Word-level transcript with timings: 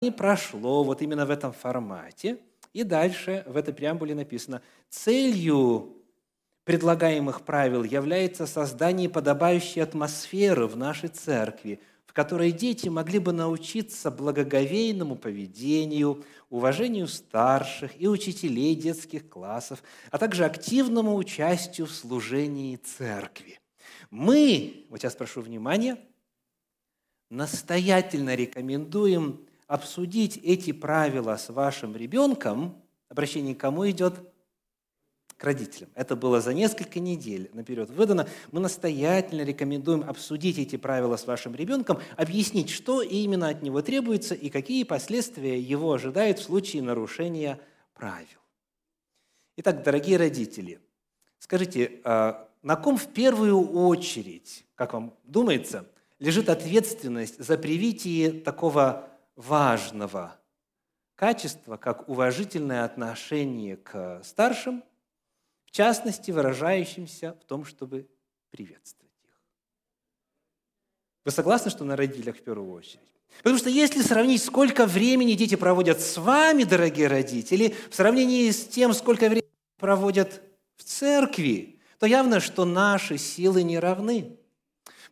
не 0.00 0.10
прошло 0.10 0.82
вот 0.82 1.02
именно 1.02 1.26
в 1.26 1.30
этом 1.30 1.52
формате. 1.52 2.38
И 2.72 2.84
дальше 2.84 3.44
в 3.46 3.56
этой 3.56 3.74
преамбуле 3.74 4.14
написано, 4.14 4.62
целью 4.88 5.96
предлагаемых 6.64 7.42
правил 7.42 7.82
является 7.82 8.46
создание 8.46 9.08
подобающей 9.08 9.82
атмосферы 9.82 10.66
в 10.66 10.76
нашей 10.76 11.08
церкви, 11.08 11.80
в 12.06 12.12
которой 12.12 12.52
дети 12.52 12.88
могли 12.88 13.18
бы 13.18 13.32
научиться 13.32 14.10
благоговейному 14.10 15.16
поведению, 15.16 16.24
уважению 16.48 17.08
старших 17.08 18.00
и 18.00 18.06
учителей 18.08 18.74
детских 18.74 19.28
классов, 19.28 19.82
а 20.10 20.18
также 20.18 20.44
активному 20.44 21.16
участию 21.16 21.86
в 21.86 21.92
служении 21.92 22.76
церкви. 22.76 23.60
Мы, 24.10 24.86
вот 24.90 25.00
сейчас 25.00 25.14
прошу 25.14 25.40
внимания, 25.40 25.98
настоятельно 27.30 28.34
рекомендуем 28.34 29.40
обсудить 29.70 30.36
эти 30.38 30.72
правила 30.72 31.36
с 31.36 31.48
вашим 31.48 31.94
ребенком. 31.94 32.82
Обращение 33.08 33.54
к 33.54 33.60
кому 33.60 33.88
идет? 33.88 34.14
К 35.36 35.44
родителям. 35.44 35.90
Это 35.94 36.16
было 36.16 36.40
за 36.40 36.52
несколько 36.52 36.98
недель 36.98 37.48
наперед 37.54 37.88
выдано. 37.88 38.28
Мы 38.50 38.58
настоятельно 38.58 39.42
рекомендуем 39.42 40.02
обсудить 40.02 40.58
эти 40.58 40.74
правила 40.76 41.16
с 41.16 41.24
вашим 41.24 41.54
ребенком, 41.54 42.00
объяснить, 42.16 42.68
что 42.68 43.00
именно 43.00 43.48
от 43.48 43.62
него 43.62 43.80
требуется 43.80 44.34
и 44.34 44.50
какие 44.50 44.82
последствия 44.82 45.58
его 45.60 45.92
ожидают 45.92 46.40
в 46.40 46.42
случае 46.42 46.82
нарушения 46.82 47.60
правил. 47.94 48.26
Итак, 49.56 49.84
дорогие 49.84 50.16
родители, 50.16 50.80
скажите, 51.38 52.00
а 52.02 52.48
на 52.62 52.74
ком 52.74 52.98
в 52.98 53.06
первую 53.06 53.70
очередь, 53.70 54.64
как 54.74 54.94
вам 54.94 55.14
думается, 55.22 55.86
лежит 56.18 56.48
ответственность 56.48 57.38
за 57.38 57.56
привитие 57.56 58.32
такого 58.32 59.09
важного 59.40 60.38
качества, 61.14 61.76
как 61.76 62.08
уважительное 62.08 62.84
отношение 62.84 63.76
к 63.76 64.22
старшим, 64.22 64.84
в 65.64 65.70
частности, 65.70 66.30
выражающимся 66.30 67.36
в 67.40 67.44
том, 67.44 67.64
чтобы 67.64 68.08
приветствовать 68.50 69.12
их. 69.24 69.40
Вы 71.24 71.30
согласны, 71.30 71.70
что 71.70 71.84
на 71.84 71.96
родителях 71.96 72.36
в 72.36 72.42
первую 72.42 72.72
очередь? 72.72 73.00
Потому 73.38 73.58
что 73.58 73.70
если 73.70 74.02
сравнить, 74.02 74.42
сколько 74.42 74.86
времени 74.86 75.34
дети 75.34 75.54
проводят 75.54 76.00
с 76.00 76.16
вами, 76.18 76.64
дорогие 76.64 77.06
родители, 77.06 77.74
в 77.90 77.94
сравнении 77.94 78.50
с 78.50 78.66
тем, 78.66 78.92
сколько 78.92 79.28
времени 79.28 79.46
проводят 79.78 80.42
в 80.76 80.84
церкви, 80.84 81.78
то 81.98 82.06
явно, 82.06 82.40
что 82.40 82.64
наши 82.64 83.18
силы 83.18 83.62
не 83.62 83.78
равны. 83.78 84.36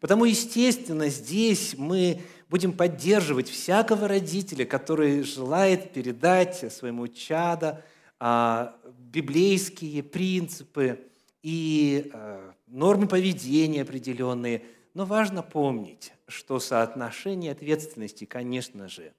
Потому, 0.00 0.24
естественно, 0.24 1.08
здесь 1.08 1.74
мы 1.76 2.20
будем 2.48 2.72
поддерживать 2.72 3.48
всякого 3.48 4.08
родителя, 4.08 4.64
который 4.64 5.22
желает 5.22 5.92
передать 5.92 6.72
своему 6.72 7.08
чаду 7.08 7.78
а, 8.18 8.76
библейские 8.98 10.02
принципы 10.02 11.06
и 11.42 12.10
а, 12.12 12.54
нормы 12.66 13.06
поведения 13.06 13.82
определенные. 13.82 14.64
Но 14.94 15.04
важно 15.04 15.42
помнить, 15.42 16.12
что 16.26 16.58
соотношение 16.58 17.52
ответственности, 17.52 18.24
конечно 18.24 18.88
же, 18.88 19.12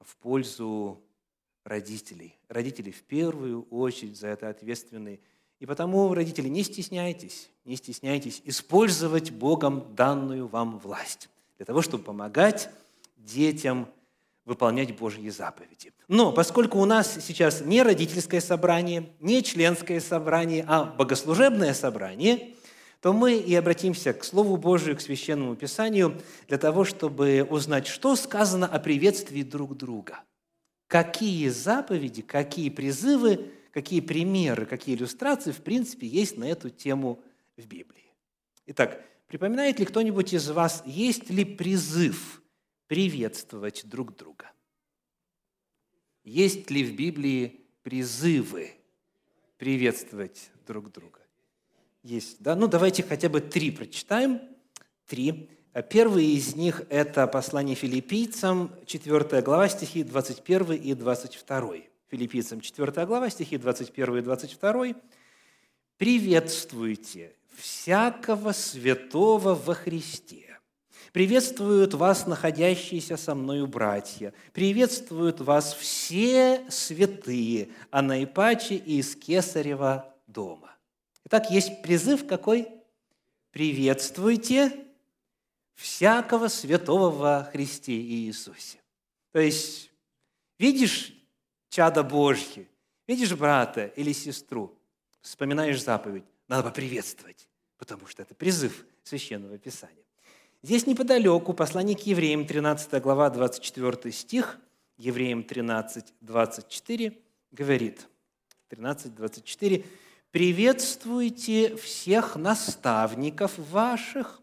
в 0.00 0.16
пользу 0.16 1.02
родителей. 1.64 2.38
Родители 2.48 2.90
в 2.90 3.02
первую 3.02 3.62
очередь 3.70 4.18
за 4.18 4.28
это 4.28 4.50
ответственны. 4.50 5.18
И 5.60 5.66
потому, 5.66 6.12
родители, 6.12 6.48
не 6.48 6.62
стесняйтесь, 6.62 7.48
не 7.64 7.76
стесняйтесь 7.76 8.42
использовать 8.44 9.30
Богом 9.30 9.94
данную 9.94 10.46
вам 10.46 10.78
власть 10.78 11.30
для 11.56 11.66
того, 11.66 11.82
чтобы 11.82 12.04
помогать 12.04 12.70
детям 13.16 13.88
выполнять 14.44 14.96
Божьи 14.96 15.28
заповеди. 15.30 15.92
Но 16.08 16.32
поскольку 16.32 16.78
у 16.78 16.84
нас 16.84 17.16
сейчас 17.20 17.62
не 17.62 17.82
родительское 17.82 18.40
собрание, 18.40 19.10
не 19.20 19.42
членское 19.42 20.00
собрание, 20.00 20.64
а 20.68 20.84
богослужебное 20.84 21.72
собрание, 21.72 22.54
то 23.00 23.12
мы 23.12 23.36
и 23.36 23.54
обратимся 23.54 24.12
к 24.12 24.24
Слову 24.24 24.56
Божию, 24.56 24.96
к 24.96 25.00
Священному 25.00 25.56
Писанию, 25.56 26.20
для 26.48 26.58
того, 26.58 26.84
чтобы 26.84 27.46
узнать, 27.48 27.86
что 27.86 28.16
сказано 28.16 28.66
о 28.66 28.78
приветствии 28.78 29.42
друг 29.42 29.76
друга. 29.76 30.20
Какие 30.86 31.48
заповеди, 31.48 32.22
какие 32.22 32.70
призывы, 32.70 33.50
какие 33.72 34.00
примеры, 34.00 34.66
какие 34.66 34.94
иллюстрации, 34.94 35.52
в 35.52 35.62
принципе, 35.62 36.06
есть 36.06 36.38
на 36.38 36.44
эту 36.44 36.70
тему 36.70 37.20
в 37.56 37.66
Библии. 37.66 38.14
Итак, 38.66 39.02
Припоминает 39.26 39.78
ли 39.78 39.86
кто-нибудь 39.86 40.32
из 40.32 40.50
вас, 40.50 40.82
есть 40.86 41.30
ли 41.30 41.44
призыв 41.44 42.42
приветствовать 42.86 43.86
друг 43.86 44.16
друга? 44.16 44.50
Есть 46.24 46.70
ли 46.70 46.84
в 46.84 46.94
Библии 46.94 47.60
призывы 47.82 48.72
приветствовать 49.58 50.50
друг 50.66 50.90
друга? 50.92 51.20
Есть, 52.02 52.40
да? 52.40 52.54
Ну, 52.54 52.68
давайте 52.68 53.02
хотя 53.02 53.28
бы 53.28 53.40
три 53.40 53.70
прочитаем. 53.70 54.40
Три. 55.06 55.50
Первый 55.90 56.26
из 56.26 56.54
них– 56.54 56.82
это 56.88 57.26
послание 57.26 57.74
филиппийцам, 57.74 58.70
4 58.86 59.42
глава, 59.42 59.68
стихи 59.68 60.04
21 60.04 60.72
и 60.74 60.94
22. 60.94 61.74
Филиппийцам, 62.10 62.60
4 62.60 63.06
глава, 63.06 63.28
стихи 63.28 63.58
21 63.58 64.18
и 64.18 64.20
22. 64.20 64.94
«Приветствуйте 65.96 67.34
всякого 67.56 68.52
святого 68.52 69.54
во 69.54 69.74
Христе. 69.74 70.58
Приветствуют 71.12 71.94
вас 71.94 72.26
находящиеся 72.26 73.16
со 73.16 73.34
мною 73.36 73.68
братья. 73.68 74.34
Приветствуют 74.52 75.40
вас 75.40 75.72
все 75.74 76.66
святые, 76.68 77.68
а 77.90 78.02
наипаче 78.02 78.74
и 78.74 78.98
из 78.98 79.14
Кесарева 79.14 80.12
дома. 80.26 80.74
Итак, 81.24 81.50
есть 81.50 81.82
призыв 81.82 82.26
какой? 82.26 82.68
Приветствуйте 83.52 84.72
всякого 85.74 86.48
святого 86.48 87.10
во 87.10 87.44
Христе 87.44 87.92
Иисусе. 87.92 88.78
То 89.30 89.38
есть, 89.38 89.92
видишь 90.58 91.12
чада 91.68 92.02
Божье, 92.02 92.66
видишь 93.06 93.34
брата 93.34 93.86
или 93.86 94.12
сестру, 94.12 94.76
вспоминаешь 95.20 95.82
заповедь, 95.82 96.24
надо 96.48 96.64
поприветствовать, 96.64 97.48
потому 97.78 98.06
что 98.06 98.22
это 98.22 98.34
призыв 98.34 98.84
Священного 99.02 99.58
Писания. 99.58 100.04
Здесь 100.62 100.86
неподалеку 100.86 101.52
послание 101.52 101.96
к 101.96 102.00
евреям, 102.00 102.46
13 102.46 103.02
глава, 103.02 103.28
24 103.30 104.12
стих, 104.12 104.58
евреям 104.96 105.42
13, 105.42 106.14
24, 106.20 107.18
говорит, 107.50 108.06
13, 108.68 109.14
24, 109.14 109.84
«Приветствуйте 110.30 111.76
всех 111.76 112.36
наставников 112.36 113.56
ваших 113.58 114.40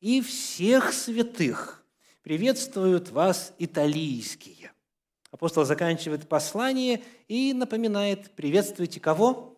и 0.00 0.20
всех 0.20 0.92
святых. 0.92 1.84
Приветствуют 2.22 3.10
вас 3.10 3.54
италийские». 3.58 4.72
Апостол 5.30 5.64
заканчивает 5.64 6.28
послание 6.28 7.02
и 7.26 7.52
напоминает, 7.52 8.30
приветствуйте 8.32 9.00
кого? 9.00 9.53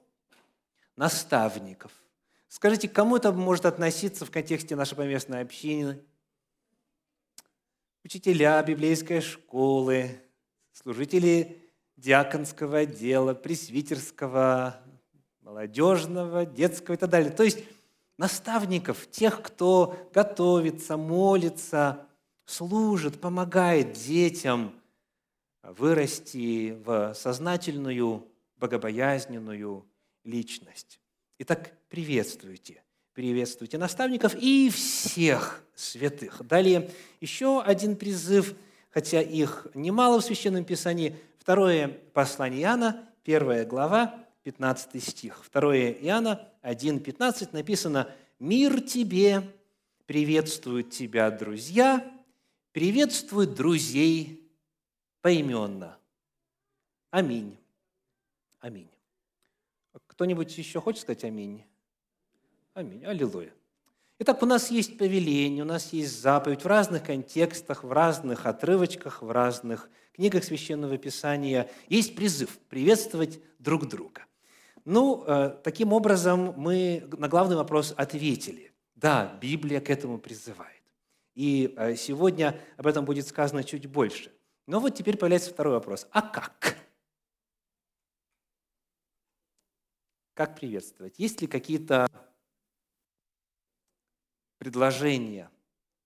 Наставников. 0.96 1.92
Скажите, 2.48 2.88
к 2.88 2.92
кому 2.92 3.16
это 3.16 3.32
может 3.32 3.66
относиться 3.66 4.24
в 4.24 4.30
контексте 4.30 4.76
нашей 4.76 4.96
поместной 4.96 5.42
общины? 5.42 6.02
Учителя 8.04 8.62
библейской 8.62 9.20
школы, 9.20 10.20
служители 10.72 11.58
диаконского 11.96 12.78
отдела, 12.78 13.34
пресвитерского, 13.34 14.80
молодежного, 15.40 16.46
детского 16.46 16.94
и 16.94 16.98
так 16.98 17.10
далее. 17.10 17.30
То 17.30 17.42
есть 17.42 17.58
наставников, 18.16 19.10
тех, 19.10 19.42
кто 19.42 20.08
готовится, 20.12 20.96
молится, 20.96 22.06
служит, 22.44 23.20
помогает 23.20 23.92
детям 23.92 24.72
вырасти 25.62 26.81
в 26.84 27.12
сознательную, 27.14 28.26
богобоязненную, 28.56 29.84
личность. 30.26 31.00
Итак, 31.38 31.73
приветствуйте. 31.88 32.82
Приветствуйте 33.14 33.78
наставников 33.78 34.34
и 34.34 34.69
всех 34.69 35.64
святых. 35.75 36.46
Далее 36.46 36.90
еще 37.20 37.62
один 37.62 37.96
призыв, 37.96 38.55
хотя 38.90 39.23
их 39.23 39.67
немало 39.75 40.20
в 40.20 40.25
Священном 40.25 40.64
Писании. 40.64 41.17
Второе 41.38 41.88
послание 42.12 42.62
Иоанна, 42.62 43.08
первая 43.23 43.64
глава, 43.64 44.26
15 44.43 45.02
стих. 45.02 45.43
Второе 45.44 45.93
Иоанна 45.93 46.46
1, 46.62 47.00
15 47.00 47.52
написано 47.52 48.12
«Мир 48.38 48.82
тебе, 48.82 49.50
приветствуют 50.05 50.90
тебя 50.90 51.31
друзья, 51.31 52.05
приветствуют 52.73 53.55
друзей 53.55 54.46
поименно». 55.23 55.99
Аминь. 57.11 57.56
Аминь. 58.61 58.90
Кто-нибудь 60.16 60.56
еще 60.56 60.80
хочет 60.80 61.02
сказать 61.02 61.24
аминь? 61.24 61.62
Аминь. 62.72 63.04
Аллилуйя. 63.04 63.52
Итак, 64.18 64.42
у 64.42 64.46
нас 64.46 64.70
есть 64.70 64.96
повеление, 64.96 65.62
у 65.62 65.66
нас 65.66 65.92
есть 65.92 66.18
заповедь 66.22 66.64
в 66.64 66.66
разных 66.66 67.04
контекстах, 67.04 67.84
в 67.84 67.92
разных 67.92 68.46
отрывочках, 68.46 69.20
в 69.20 69.30
разных 69.30 69.90
книгах 70.14 70.44
Священного 70.44 70.96
Писания. 70.96 71.68
Есть 71.90 72.16
призыв 72.16 72.58
приветствовать 72.70 73.40
друг 73.58 73.88
друга. 73.88 74.22
Ну, 74.86 75.22
э, 75.26 75.54
таким 75.62 75.92
образом, 75.92 76.54
мы 76.56 77.06
на 77.18 77.28
главный 77.28 77.56
вопрос 77.56 77.92
ответили. 77.94 78.72
Да, 78.94 79.38
Библия 79.42 79.82
к 79.82 79.90
этому 79.90 80.16
призывает. 80.16 80.82
И 81.34 81.74
э, 81.76 81.94
сегодня 81.96 82.58
об 82.78 82.86
этом 82.86 83.04
будет 83.04 83.26
сказано 83.26 83.64
чуть 83.64 83.84
больше. 83.84 84.32
Но 84.66 84.80
вот 84.80 84.94
теперь 84.94 85.18
появляется 85.18 85.50
второй 85.50 85.74
вопрос. 85.74 86.06
А 86.10 86.22
как? 86.22 86.86
Как 90.37 90.55
приветствовать? 90.55 91.19
Есть 91.19 91.41
ли 91.41 91.49
какие-то 91.49 92.09
предложения, 94.59 95.50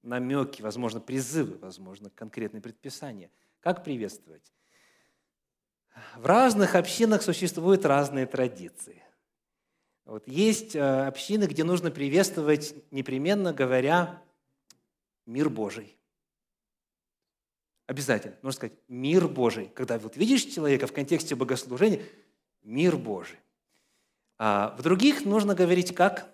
намеки, 0.02 0.62
возможно, 0.62 1.00
призывы, 1.00 1.58
возможно, 1.58 2.10
конкретные 2.10 2.60
предписания. 2.60 3.32
Как 3.58 3.82
приветствовать? 3.82 4.52
В 6.14 6.26
разных 6.26 6.76
общинах 6.76 7.22
существуют 7.22 7.84
разные 7.84 8.26
традиции. 8.26 9.02
Вот 10.04 10.28
есть 10.28 10.76
э, 10.76 11.06
общины, 11.06 11.44
где 11.44 11.64
нужно 11.64 11.90
приветствовать, 11.90 12.74
непременно 12.92 13.52
говоря, 13.52 14.22
мир 15.26 15.50
Божий. 15.50 15.98
Обязательно. 17.86 18.36
Нужно 18.42 18.56
сказать 18.56 18.78
«мир 18.86 19.26
Божий». 19.26 19.66
Когда 19.74 19.98
вот 19.98 20.16
видишь 20.16 20.44
человека 20.44 20.86
в 20.86 20.92
контексте 20.92 21.34
богослужения, 21.34 22.04
мир 22.62 22.96
Божий. 22.96 23.39
А 24.42 24.74
в 24.78 24.82
других 24.82 25.26
нужно 25.26 25.54
говорить 25.54 25.94
как? 25.94 26.26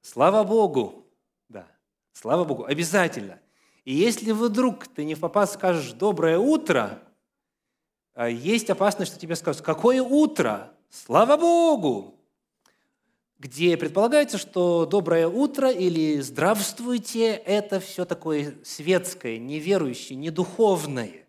Слава 0.00 0.44
Богу! 0.44 1.04
Да, 1.48 1.66
слава 2.12 2.44
Богу, 2.44 2.66
обязательно. 2.66 3.40
И 3.84 3.92
если 3.92 4.30
вдруг 4.30 4.86
ты 4.86 5.04
не 5.04 5.16
в 5.16 5.20
попад 5.20 5.50
скажешь 5.50 5.90
«доброе 5.90 6.38
утро», 6.38 7.02
а 8.14 8.28
есть 8.28 8.70
опасность, 8.70 9.10
что 9.10 9.20
тебе 9.20 9.34
скажут 9.34 9.62
«какое 9.62 10.00
утро? 10.02 10.70
Слава 10.88 11.36
Богу!» 11.36 12.14
где 13.40 13.76
предполагается, 13.76 14.38
что 14.38 14.86
«доброе 14.86 15.26
утро» 15.26 15.72
или 15.72 16.20
«здравствуйте»– 16.20 17.34
это 17.46 17.80
все 17.80 18.04
такое 18.04 18.54
светское, 18.62 19.38
неверующее, 19.38 20.16
недуховное. 20.16 21.26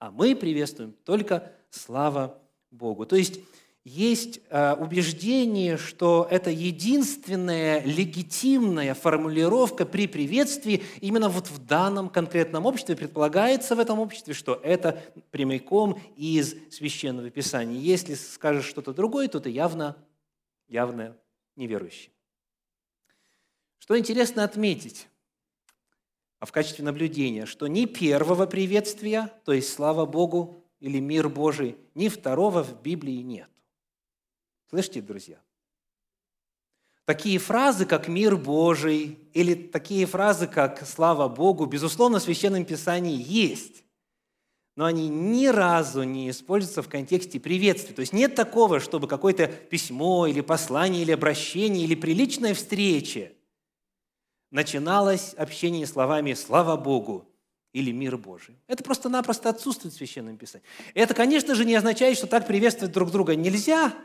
А 0.00 0.10
мы 0.10 0.34
приветствуем 0.34 0.96
только 1.04 1.52
«слава 1.70 2.36
Богу». 2.72 3.06
То 3.06 3.14
есть 3.14 3.38
есть 3.86 4.40
э, 4.50 4.74
убеждение, 4.74 5.76
что 5.76 6.26
это 6.28 6.50
единственная 6.50 7.84
легитимная 7.84 8.94
формулировка 8.94 9.86
при 9.86 10.08
приветствии 10.08 10.82
именно 11.00 11.28
вот 11.28 11.48
в 11.48 11.64
данном 11.64 12.08
конкретном 12.08 12.66
обществе. 12.66 12.96
Предполагается 12.96 13.76
в 13.76 13.78
этом 13.78 14.00
обществе, 14.00 14.34
что 14.34 14.60
это 14.64 15.00
прямиком 15.30 16.00
из 16.16 16.56
Священного 16.68 17.30
Писания. 17.30 17.78
Если 17.78 18.14
скажешь 18.14 18.64
что-то 18.64 18.92
другое, 18.92 19.28
то 19.28 19.38
ты 19.38 19.50
явно, 19.50 19.96
явно 20.66 21.16
неверующий. 21.54 22.10
Что 23.78 23.96
интересно 23.96 24.42
отметить, 24.42 25.06
а 26.40 26.46
в 26.46 26.50
качестве 26.50 26.84
наблюдения, 26.84 27.46
что 27.46 27.68
ни 27.68 27.84
первого 27.84 28.46
приветствия, 28.46 29.32
то 29.44 29.52
есть 29.52 29.72
слава 29.72 30.06
Богу 30.06 30.64
или 30.80 30.98
мир 30.98 31.28
Божий, 31.28 31.76
ни 31.94 32.08
второго 32.08 32.64
в 32.64 32.82
Библии 32.82 33.22
нет. 33.22 33.48
Слышите, 34.68 35.00
друзья? 35.00 35.38
Такие 37.04 37.38
фразы, 37.38 37.86
как 37.86 38.08
«мир 38.08 38.36
Божий» 38.36 39.20
или 39.32 39.54
такие 39.54 40.06
фразы, 40.06 40.48
как 40.48 40.84
«слава 40.84 41.28
Богу», 41.28 41.66
безусловно, 41.66 42.18
в 42.18 42.22
Священном 42.22 42.64
Писании 42.64 43.22
есть, 43.22 43.84
но 44.74 44.86
они 44.86 45.08
ни 45.08 45.46
разу 45.46 46.02
не 46.02 46.28
используются 46.28 46.82
в 46.82 46.88
контексте 46.88 47.38
приветствия. 47.38 47.94
То 47.94 48.00
есть 48.00 48.12
нет 48.12 48.34
такого, 48.34 48.80
чтобы 48.80 49.06
какое-то 49.06 49.46
письмо 49.46 50.26
или 50.26 50.40
послание 50.40 51.02
или 51.02 51.12
обращение 51.12 51.84
или 51.84 51.94
приличная 51.94 52.54
встреча 52.54 53.30
начиналось 54.50 55.32
общение 55.34 55.86
словами 55.86 56.34
«слава 56.34 56.76
Богу» 56.76 57.24
или 57.72 57.92
«мир 57.92 58.16
Божий». 58.16 58.58
Это 58.66 58.82
просто-напросто 58.82 59.48
отсутствует 59.48 59.94
в 59.94 59.96
Священном 59.96 60.36
Писании. 60.36 60.66
Это, 60.92 61.14
конечно 61.14 61.54
же, 61.54 61.64
не 61.64 61.76
означает, 61.76 62.18
что 62.18 62.26
так 62.26 62.48
приветствовать 62.48 62.92
друг 62.92 63.12
друга 63.12 63.36
нельзя– 63.36 63.94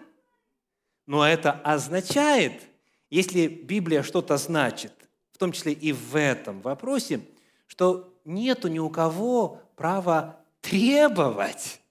но 1.12 1.28
это 1.28 1.52
означает, 1.52 2.62
если 3.10 3.48
Библия 3.48 4.02
что-то 4.02 4.38
значит, 4.38 4.94
в 5.34 5.38
том 5.38 5.52
числе 5.52 5.74
и 5.74 5.92
в 5.92 6.16
этом 6.16 6.62
вопросе, 6.62 7.20
что 7.68 8.18
нету 8.24 8.70
ни 8.70 8.80
у 8.80 8.90
кого 8.90 9.62
права 9.76 10.40
требовать, 10.62 11.82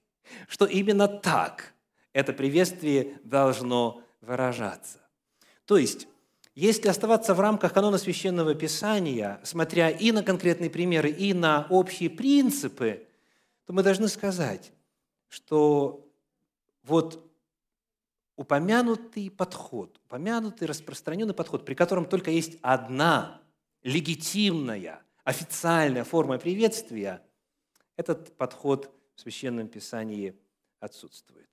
что 0.48 0.64
именно 0.64 1.06
так 1.06 1.74
это 2.14 2.32
приветствие 2.32 3.18
должно 3.22 4.02
выражаться. 4.22 5.00
То 5.66 5.76
есть, 5.76 6.08
если 6.54 6.88
оставаться 6.88 7.34
в 7.34 7.40
рамках 7.40 7.74
канона 7.74 7.98
Священного 7.98 8.54
Писания, 8.54 9.38
смотря 9.42 9.90
и 9.90 10.12
на 10.12 10.22
конкретные 10.22 10.70
примеры, 10.70 11.10
и 11.10 11.34
на 11.34 11.66
общие 11.68 12.08
принципы, 12.08 13.06
то 13.66 13.74
мы 13.74 13.82
должны 13.82 14.08
сказать, 14.08 14.72
что 15.28 16.08
вот 16.84 17.29
упомянутый 18.40 19.30
подход, 19.30 20.00
упомянутый 20.06 20.66
распространенный 20.66 21.34
подход, 21.34 21.66
при 21.66 21.74
котором 21.74 22.06
только 22.06 22.30
есть 22.30 22.56
одна 22.62 23.42
легитимная, 23.82 25.02
официальная 25.24 26.04
форма 26.04 26.38
приветствия, 26.38 27.22
этот 27.96 28.34
подход 28.38 28.90
в 29.14 29.20
Священном 29.20 29.68
Писании 29.68 30.40
отсутствует. 30.78 31.50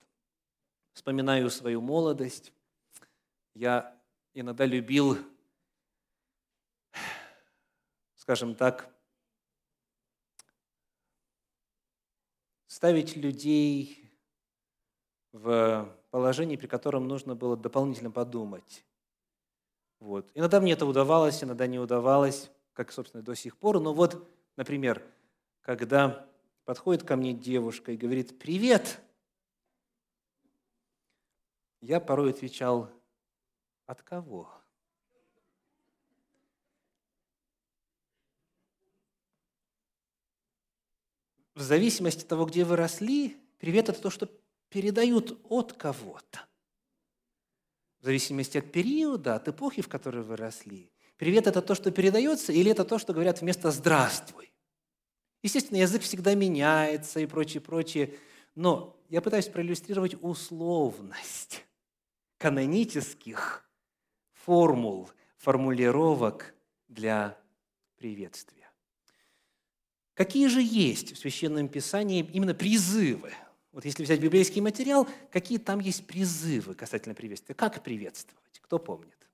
Вспоминаю 0.94 1.50
свою 1.50 1.82
молодость. 1.82 2.54
Я 3.52 3.94
иногда 4.32 4.64
любил, 4.64 5.18
скажем 8.14 8.54
так, 8.54 8.90
ставить 12.66 13.14
людей 13.14 14.10
в 15.32 15.97
положении, 16.10 16.56
при 16.56 16.66
котором 16.66 17.08
нужно 17.08 17.34
было 17.34 17.56
дополнительно 17.56 18.10
подумать. 18.10 18.84
Вот. 20.00 20.30
Иногда 20.34 20.60
мне 20.60 20.72
это 20.72 20.86
удавалось, 20.86 21.42
иногда 21.42 21.66
не 21.66 21.78
удавалось, 21.78 22.50
как, 22.72 22.92
собственно, 22.92 23.22
до 23.22 23.34
сих 23.34 23.56
пор. 23.56 23.80
Но 23.80 23.92
вот, 23.92 24.28
например, 24.56 25.02
когда 25.60 26.26
подходит 26.64 27.02
ко 27.02 27.16
мне 27.16 27.32
девушка 27.32 27.92
и 27.92 27.96
говорит 27.96 28.38
«Привет!», 28.38 29.00
я 31.80 32.00
порой 32.00 32.30
отвечал 32.30 32.90
«От 33.86 34.02
кого?». 34.02 34.48
В 41.54 41.60
зависимости 41.60 42.22
от 42.22 42.28
того, 42.28 42.46
где 42.46 42.64
вы 42.64 42.76
росли, 42.76 43.36
привет– 43.58 43.88
это 43.88 44.00
то, 44.00 44.10
что 44.10 44.30
передают 44.68 45.38
от 45.48 45.72
кого-то. 45.72 46.46
В 48.00 48.04
зависимости 48.04 48.58
от 48.58 48.70
периода, 48.70 49.34
от 49.34 49.48
эпохи, 49.48 49.82
в 49.82 49.88
которой 49.88 50.22
вы 50.22 50.36
росли. 50.36 50.92
Привет– 51.16 51.46
это 51.48 51.62
то, 51.62 51.74
что 51.74 51.90
передается, 51.90 52.52
или 52.52 52.70
это 52.70 52.84
то, 52.84 52.98
что 52.98 53.12
говорят 53.12 53.40
вместо 53.40 53.70
«здравствуй». 53.70 54.52
Естественно, 55.42 55.78
язык 55.78 56.02
всегда 56.02 56.34
меняется 56.34 57.20
и 57.20 57.26
прочее, 57.26 57.60
прочее. 57.60 58.14
Но 58.54 59.00
я 59.08 59.20
пытаюсь 59.20 59.48
проиллюстрировать 59.48 60.16
условность 60.20 61.64
канонических 62.38 63.68
формул, 64.32 65.10
формулировок 65.36 66.54
для 66.88 67.38
приветствия. 67.96 68.70
Какие 70.14 70.48
же 70.48 70.60
есть 70.60 71.12
в 71.12 71.18
Священном 71.18 71.68
Писании 71.68 72.28
именно 72.32 72.54
призывы 72.54 73.32
вот 73.78 73.84
если 73.84 74.02
взять 74.02 74.18
библейский 74.18 74.60
материал, 74.60 75.06
какие 75.30 75.58
там 75.58 75.78
есть 75.78 76.04
призывы 76.04 76.74
касательно 76.74 77.14
приветствия? 77.14 77.54
Как 77.54 77.80
приветствовать? 77.80 78.58
Кто 78.60 78.80
помнит? 78.80 79.28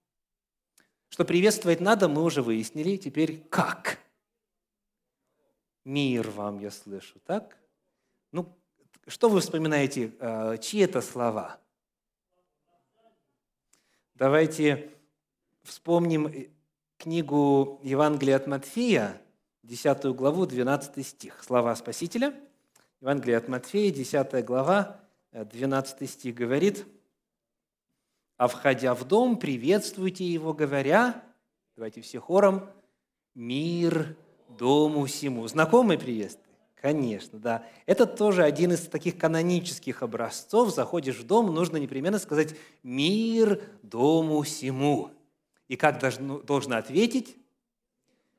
Что 1.09 1.25
приветствовать 1.25 1.81
надо, 1.81 2.11
мы 2.11 2.23
уже 2.23 2.43
выяснили. 2.43 2.99
Теперь 2.99 3.41
как? 3.49 3.99
Мир 5.87 6.29
вам, 6.29 6.59
я 6.59 6.71
слышу, 6.71 7.19
так? 7.25 7.57
Ну, 8.33 8.55
что 9.07 9.31
вы 9.31 9.41
вспоминаете, 9.41 10.13
э, 10.21 10.59
чьи 10.61 10.81
это 10.81 11.01
слова? 11.01 11.59
Давайте 14.15 14.91
вспомним 15.63 16.27
э, 16.27 16.49
книгу 16.99 17.81
Евангелия 17.83 18.37
от 18.37 18.47
Матфея, 18.47 19.23
10 19.63 20.05
главу, 20.15 20.45
12 20.45 21.07
стих. 21.07 21.43
Слова 21.43 21.75
Спасителя– 21.75 22.39
Евангелие 23.05 23.37
от 23.37 23.49
Матфея, 23.49 23.93
10 23.93 24.43
глава, 24.47 24.99
12 25.31 26.01
э, 26.01 26.07
стих 26.07 26.35
говорит, 26.35 26.87
«А 28.39 28.49
входя 28.49 28.95
в 28.95 29.05
дом, 29.05 29.39
приветствуйте 29.39 30.25
его, 30.25 30.55
говоря, 30.55 31.23
Давайте 31.77 32.01
все 32.01 32.19
хором. 32.19 32.71
Мир 33.35 34.17
дому 34.59 35.07
сему. 35.07 35.47
Знакомый 35.49 35.99
приветствие? 35.99 36.57
Конечно, 36.81 37.39
да. 37.39 37.67
Это 37.85 38.07
тоже 38.07 38.43
один 38.43 38.73
из 38.73 38.87
таких 38.87 39.19
канонических 39.19 40.03
образцов. 40.03 40.75
Заходишь 40.75 41.19
в 41.19 41.27
дом, 41.27 41.53
нужно 41.53 41.77
непременно 41.77 42.19
сказать 42.19 42.57
«Мир 42.83 43.61
дому 43.83 44.45
сему». 44.45 45.11
И 45.69 45.77
как 45.77 45.99
должно, 45.99 46.41
должно 46.41 46.79
ответить? 46.79 47.37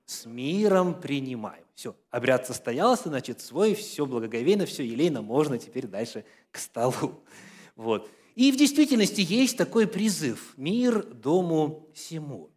С 0.05 0.25
миром 0.25 0.99
принимаю. 0.99 1.65
Все, 1.73 1.95
обряд 2.09 2.47
состоялся, 2.47 3.09
значит, 3.09 3.41
свой, 3.41 3.73
все 3.75 4.05
благоговейно, 4.05 4.65
все 4.65 4.85
елейно, 4.85 5.21
можно 5.21 5.57
теперь 5.57 5.87
дальше 5.87 6.25
к 6.51 6.57
столу. 6.57 7.23
Вот. 7.75 8.09
И 8.35 8.53
в 8.53 8.55
действительности 8.55 9.19
есть 9.19 9.57
такой 9.57 9.85
призыв– 9.85 10.53
мир 10.57 11.03
дому 11.03 11.89
сему. 11.93 12.49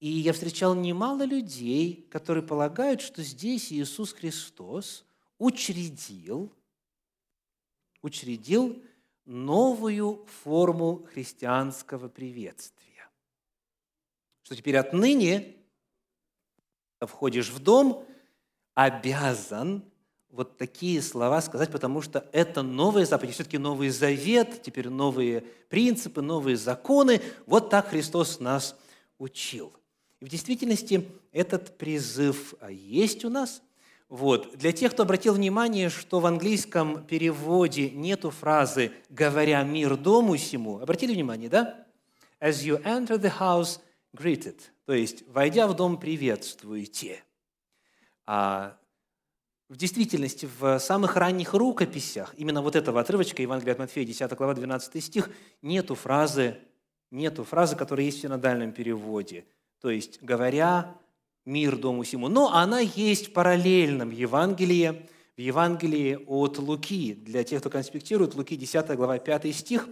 И 0.00 0.08
я 0.08 0.32
встречал 0.32 0.74
немало 0.74 1.24
людей, 1.24 2.08
которые 2.10 2.44
полагают, 2.44 3.00
что 3.00 3.22
здесь 3.22 3.72
Иисус 3.72 4.12
Христос 4.12 5.04
учредил, 5.38 6.52
учредил 8.02 8.82
новую 9.24 10.26
форму 10.42 11.06
христианского 11.12 12.08
приветствия. 12.08 13.08
Что 14.42 14.56
теперь 14.56 14.76
отныне 14.76 15.61
входишь 17.06 17.50
в 17.50 17.58
дом, 17.58 18.04
обязан 18.74 19.84
вот 20.32 20.56
такие 20.56 21.02
слова 21.02 21.42
сказать, 21.42 21.70
потому 21.70 22.00
что 22.00 22.26
это 22.32 22.62
новые 22.62 23.04
заповеди, 23.04 23.34
все-таки 23.34 23.58
новый 23.58 23.90
завет, 23.90 24.62
теперь 24.62 24.88
новые 24.88 25.44
принципы, 25.68 26.22
новые 26.22 26.56
законы. 26.56 27.20
Вот 27.46 27.68
так 27.68 27.88
Христос 27.88 28.40
нас 28.40 28.74
учил. 29.18 29.72
И 30.20 30.24
в 30.24 30.28
действительности 30.28 31.06
этот 31.32 31.76
призыв 31.76 32.54
а, 32.60 32.70
есть 32.70 33.24
у 33.24 33.28
нас. 33.30 33.62
Вот. 34.08 34.56
Для 34.56 34.72
тех, 34.72 34.92
кто 34.92 35.02
обратил 35.02 35.34
внимание, 35.34 35.90
что 35.90 36.20
в 36.20 36.26
английском 36.26 37.04
переводе 37.04 37.90
нету 37.90 38.30
фразы 38.30 38.92
«говоря 39.10 39.62
мир 39.62 39.96
дому 39.96 40.36
сему», 40.36 40.80
обратили 40.80 41.12
внимание, 41.12 41.48
да? 41.48 41.86
«As 42.40 42.64
you 42.64 42.82
enter 42.84 43.18
the 43.18 43.32
house, 43.38 43.80
greeted», 44.16 44.56
то 44.86 44.92
есть 44.92 45.24
«войдя 45.28 45.66
в 45.66 45.74
дом, 45.74 45.98
приветствуйте». 45.98 47.22
А 48.26 48.78
в 49.68 49.76
действительности, 49.76 50.48
в 50.58 50.78
самых 50.78 51.16
ранних 51.16 51.54
рукописях, 51.54 52.34
именно 52.36 52.62
вот 52.62 52.76
этого 52.76 53.00
отрывочка 53.00 53.42
Евангелия 53.42 53.72
от 53.72 53.78
Матфея, 53.78 54.04
10 54.04 54.32
глава, 54.32 54.54
12 54.54 55.02
стих, 55.02 55.30
нету 55.62 55.94
фразы, 55.94 56.58
нету 57.10 57.44
фразы, 57.44 57.76
которая 57.76 58.06
есть 58.06 58.18
в 58.18 58.22
синодальном 58.22 58.72
переводе– 58.72 59.44
то 59.82 59.90
есть 59.90 60.22
говоря 60.22 60.96
мир 61.44 61.76
дому 61.76 62.04
сему. 62.04 62.28
Но 62.28 62.54
она 62.54 62.78
есть 62.78 63.28
в 63.28 63.32
параллельном 63.32 64.10
Евангелии, 64.10 65.08
в 65.36 65.40
Евангелии 65.40 66.24
от 66.26 66.58
Луки. 66.58 67.14
Для 67.14 67.42
тех, 67.42 67.60
кто 67.60 67.68
конспектирует, 67.68 68.36
Луки 68.36 68.56
10 68.56 68.96
глава 68.96 69.18
5 69.18 69.54
стих. 69.54 69.88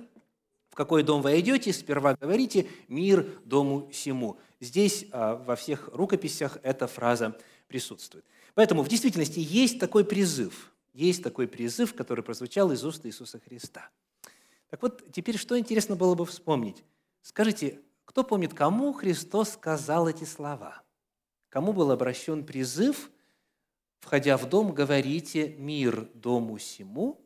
«В 0.71 0.75
какой 0.75 1.03
дом 1.03 1.21
вы 1.21 1.39
идете, 1.41 1.73
сперва 1.73 2.15
говорите 2.15 2.69
«мир 2.89 3.27
дому 3.45 3.91
сему». 3.93 4.39
Здесь 4.61 5.07
а, 5.11 5.37
во 5.37 5.57
всех 5.57 5.89
рукописях 5.93 6.59
эта 6.63 6.87
фраза 6.87 7.37
присутствует. 7.67 8.25
Поэтому 8.55 8.83
в 8.83 8.89
действительности 8.89 9.41
есть 9.41 9.79
такой 9.79 10.05
призыв, 10.05 10.73
есть 10.93 11.23
такой 11.23 11.49
призыв, 11.49 11.95
который 11.95 12.23
прозвучал 12.23 12.71
из 12.73 12.85
уст 12.85 13.05
Иисуса 13.07 13.41
Христа. 13.41 13.89
Так 14.69 14.83
вот, 14.83 15.13
теперь 15.13 15.37
что 15.37 15.59
интересно 15.59 15.97
было 15.97 16.15
бы 16.15 16.25
вспомнить? 16.27 16.85
Скажите, 17.23 17.81
кто 18.05 18.25
помнит, 18.25 18.55
кому 18.55 18.93
Христос 18.93 19.51
сказал 19.51 20.09
эти 20.09 20.25
слова? 20.25 20.83
Кому 21.49 21.73
был 21.73 21.91
обращен 21.91 22.45
призыв, 22.45 23.11
входя 23.99 24.37
в 24.37 24.49
дом, 24.49 24.73
говорите 24.73 25.55
«мир 25.59 26.09
дому 26.15 26.59
сему», 26.59 27.21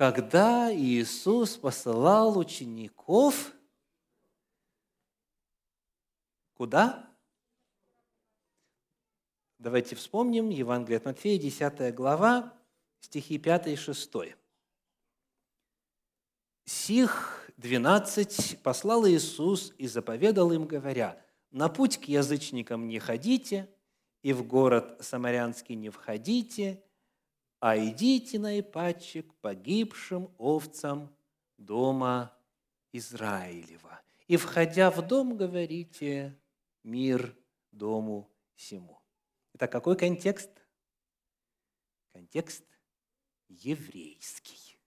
когда 0.00 0.74
Иисус 0.74 1.58
посылал 1.58 2.38
учеников 2.38 3.52
куда? 6.54 7.14
Давайте 9.58 9.96
вспомним 9.96 10.48
Евангелие 10.48 10.96
от 10.96 11.04
Матфея, 11.04 11.38
10 11.38 11.94
глава, 11.94 12.58
стихи 13.00 13.36
5 13.36 13.66
и 13.66 13.76
6. 13.76 14.10
«Сих 16.64 17.50
12 17.58 18.62
послал 18.62 19.06
Иисус 19.06 19.74
и 19.76 19.86
заповедал 19.86 20.50
им, 20.50 20.66
говоря, 20.66 21.22
«На 21.50 21.68
путь 21.68 21.98
к 22.00 22.04
язычникам 22.04 22.88
не 22.88 23.00
ходите, 23.00 23.68
и 24.22 24.32
в 24.32 24.46
город 24.46 24.96
Самарянский 25.00 25.74
не 25.74 25.90
входите, 25.90 26.82
а 27.60 27.76
идите 27.76 28.38
на 28.38 28.48
наипаче 28.48 29.22
к 29.22 29.34
погибшим 29.34 30.34
овцам 30.38 31.14
дома 31.58 32.34
Израилева. 32.92 34.00
И, 34.26 34.36
входя 34.36 34.90
в 34.90 35.06
дом, 35.06 35.36
говорите, 35.36 36.38
мир 36.82 37.36
дому 37.70 38.30
сему». 38.56 39.00
Итак, 39.54 39.70
какой 39.70 39.96
контекст? 39.96 40.50
Контекст 42.12 42.64
еврейский. 43.48 44.78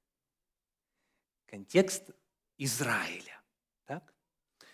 Контекст 1.45 2.09
Израиля. 2.57 3.39
Так? 3.85 4.13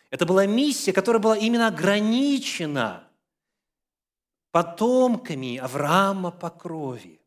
Это 0.09 0.25
была 0.25 0.45
миссия, 0.45 0.93
которая 0.93 1.21
была 1.21 1.37
именно 1.37 1.67
ограничена 1.67 3.11
потомками 4.51 5.57
Авраама 5.57 6.31
по 6.31 6.49
крови. 6.49 7.18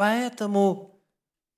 Поэтому 0.00 0.98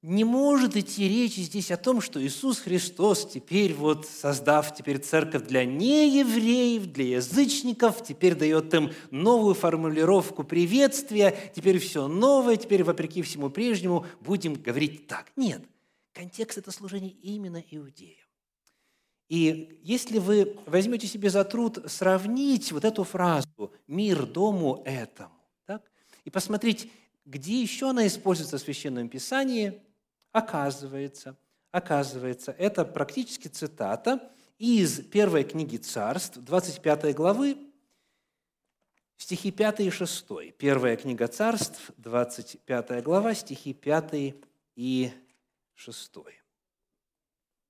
не 0.02 0.24
может 0.24 0.76
идти 0.76 1.08
речь 1.08 1.36
здесь 1.36 1.70
о 1.70 1.76
том, 1.76 2.00
что 2.00 2.20
Иисус 2.20 2.58
Христос 2.58 3.24
теперь 3.32 3.72
вот, 3.72 4.04
создав 4.04 4.74
теперь 4.74 4.98
церковь 4.98 5.46
для 5.46 5.64
неевреев, 5.64 6.86
для 6.86 7.18
язычников, 7.18 8.02
теперь 8.02 8.34
дает 8.34 8.74
им 8.74 8.90
новую 9.12 9.54
формулировку 9.54 10.42
приветствия, 10.42 11.52
теперь 11.54 11.78
все 11.78 12.08
новое, 12.08 12.56
теперь 12.56 12.82
вопреки 12.82 13.22
всему 13.22 13.48
прежнему 13.48 14.06
будем 14.20 14.54
говорить 14.54 15.06
так. 15.06 15.30
Нет, 15.36 15.62
Контекст– 16.12 16.58
это 16.58 16.72
служение 16.72 17.12
именно 17.12 17.62
иудеям. 17.70 18.26
И 19.28 19.78
если 19.84 20.18
вы 20.18 20.58
возьмете 20.66 21.06
себе 21.06 21.30
за 21.30 21.44
труд 21.44 21.78
сравнить 21.86 22.72
вот 22.72 22.84
эту 22.84 23.04
фразу 23.04 23.72
«мир 23.86 24.26
дому 24.26 24.82
этому», 24.84 25.30
так, 25.64 25.88
и 26.24 26.30
посмотреть, 26.30 26.90
где 27.24 27.60
еще 27.60 27.90
она 27.90 28.06
используется 28.06 28.58
в 28.58 28.60
Священном 28.60 29.08
Писании, 29.08 29.82
оказывается, 30.32 31.36
оказывается, 31.70 32.52
это 32.52 32.84
практически 32.84 33.48
цитата 33.48 34.32
из 34.58 35.00
первой 35.00 35.44
книги 35.44 35.76
Царств, 35.76 36.38
25 36.38 37.14
главы, 37.14 37.56
стихи 39.16 39.50
5 39.50 39.80
и 39.80 39.90
6. 39.90 40.26
Первая 40.58 40.96
книга 40.96 41.28
Царств, 41.28 41.92
25 41.96 43.02
глава, 43.02 43.34
стихи 43.34 43.72
5 43.72 44.34
и 44.76 45.12
6. 45.74 46.12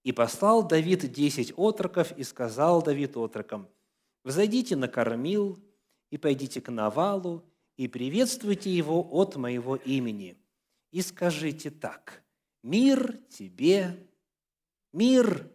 «И 0.04 0.12
послал 0.12 0.66
Давид 0.66 1.12
десять 1.12 1.52
отроков, 1.56 2.10
и 2.18 2.24
сказал 2.24 2.82
Давид 2.82 3.16
отрокам, 3.16 3.68
«Взойдите 4.24 4.76
на 4.76 4.88
кормил, 4.88 5.62
и 6.10 6.18
пойдите 6.18 6.60
к 6.60 6.70
Навалу, 6.70 7.42
и 7.82 7.88
приветствуйте 7.88 8.70
его 8.70 9.04
от 9.10 9.34
моего 9.34 9.74
имени, 9.74 10.38
и 10.92 11.02
скажите 11.02 11.70
так, 11.70 12.22
мир 12.62 13.18
тебе, 13.28 14.06
мир 14.92 15.50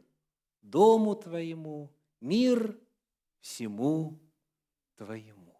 дому 0.61 1.15
твоему, 1.15 1.89
мир 2.19 2.77
всему 3.39 4.19
твоему». 4.97 5.55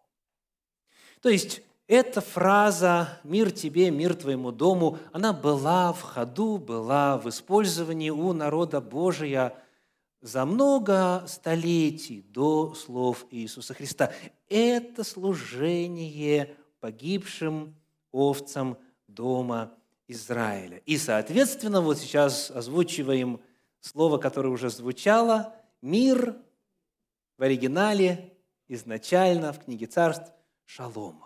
То 1.22 1.30
есть 1.30 1.62
эта 1.86 2.20
фраза 2.20 3.18
«мир 3.24 3.50
тебе, 3.50 3.90
мир 3.90 4.14
твоему 4.14 4.52
дому», 4.52 4.98
она 5.10 5.32
была 5.32 5.94
в 5.94 6.02
ходу, 6.02 6.58
была 6.58 7.16
в 7.16 7.30
использовании 7.30 8.10
у 8.10 8.34
народа 8.34 8.82
Божия 8.82 9.56
за 10.20 10.44
много 10.44 11.24
столетий 11.26 12.22
до 12.22 12.74
слов 12.74 13.26
Иисуса 13.30 13.74
Христа. 13.74 14.12
Это 14.48 15.04
служение 15.04 16.56
погибшим 16.80 17.74
овцам 18.12 18.76
дома 19.06 19.74
Израиля. 20.08 20.78
И, 20.86 20.96
соответственно, 20.96 21.80
вот 21.80 21.98
сейчас 21.98 22.50
озвучиваем 22.50 23.40
слово, 23.80 24.18
которое 24.18 24.48
уже 24.48 24.70
звучало, 24.70 25.54
«мир» 25.82 26.36
в 27.36 27.42
оригинале 27.42 28.36
изначально 28.66 29.52
в 29.52 29.64
книге 29.64 29.86
царств 29.86 30.32
«шалом» 30.64 31.24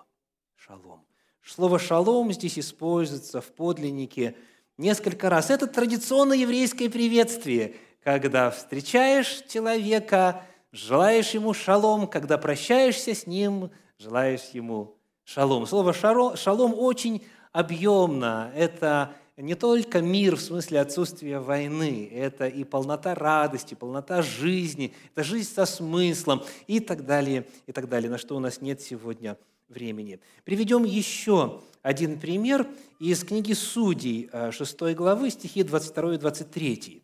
шалом. 0.55 1.05
Слово 1.45 1.79
«шалом» 1.79 2.33
здесь 2.33 2.59
используется 2.59 3.41
в 3.41 3.53
подлиннике 3.53 4.37
несколько 4.79 5.29
раз. 5.29 5.51
Это 5.51 5.67
традиционное 5.67 6.37
еврейское 6.37 6.89
приветствие. 6.89 7.77
Когда 8.03 8.51
встречаешь 8.51 9.45
человека, 9.49 10.43
желаешь 10.73 11.31
ему 11.31 11.55
шалом, 11.55 12.07
когда 12.07 12.39
прощаешься 12.39 13.15
с 13.15 13.27
ним, 13.27 13.71
желаешь 13.99 14.51
ему 14.53 14.97
шалом. 15.25 15.67
Слово 15.67 15.93
шалом 15.93 16.75
очень 16.77 17.25
объемно. 17.53 18.51
Это 18.55 19.15
не 19.37 19.55
только 19.55 20.01
мир 20.01 20.37
в 20.37 20.41
смысле 20.41 20.81
отсутствия 20.81 21.39
войны, 21.39 22.09
это 22.13 22.47
и 22.47 22.65
полнота 22.65 23.15
радости, 23.15 23.75
полнота 23.75 24.23
жизни, 24.23 24.95
это 25.15 25.25
жизнь 25.25 25.53
со 25.53 25.65
смыслом 25.65 26.43
и 26.67 26.81
так 26.81 27.07
далее, 27.07 27.47
и 27.67 27.73
так 27.73 27.89
далее, 27.89 28.11
на 28.11 28.19
что 28.19 28.37
у 28.37 28.41
нас 28.41 28.61
нет 28.61 28.81
сегодня 28.81 29.39
времени. 29.69 30.21
Приведем 30.45 30.85
еще 30.85 31.61
один 31.83 32.21
пример 32.21 32.67
из 32.99 33.25
книги 33.25 33.53
Судей, 33.53 34.31
6 34.51 34.83
э, 34.83 34.95
главы, 34.95 35.31
стихи 35.31 35.63
22 35.63 36.15
и 36.15 36.19
23. 36.19 37.02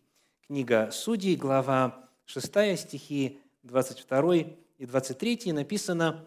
Книга 0.49 0.90
Судей, 0.90 1.37
глава 1.37 2.09
6, 2.25 2.78
стихи 2.78 3.38
22 3.64 4.37
и 4.78 4.87
23 4.87 5.52
написано 5.52 6.26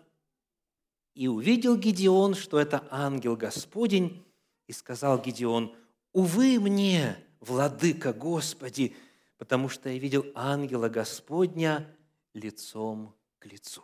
«И 1.16 1.28
увидел 1.28 1.75
Гедеон, 1.75 2.36
что 2.36 2.60
это 2.60 2.88
ангел 2.92 3.36
Господень, 3.36 4.24
и 4.68 4.74
сказал 4.74 5.20
Гедеон, 5.20 5.75
«Увы 6.13 6.60
мне, 6.60 7.18
владыка 7.40 8.13
Господи, 8.13 8.96
потому 9.40 9.70
что 9.70 9.90
я 9.90 9.98
видел 9.98 10.24
ангела 10.36 10.88
Господня 10.88 11.92
лицом 12.36 13.16
к 13.40 13.48
лицу». 13.48 13.84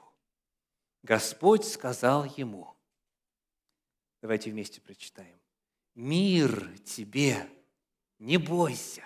Господь 1.01 1.65
сказал 1.65 2.25
ему, 2.25 2.75
давайте 4.22 4.51
вместе 4.51 4.82
прочитаем, 4.82 5.39
«Мир 5.96 6.77
тебе, 6.86 7.50
не 8.20 8.38
бойся, 8.38 9.03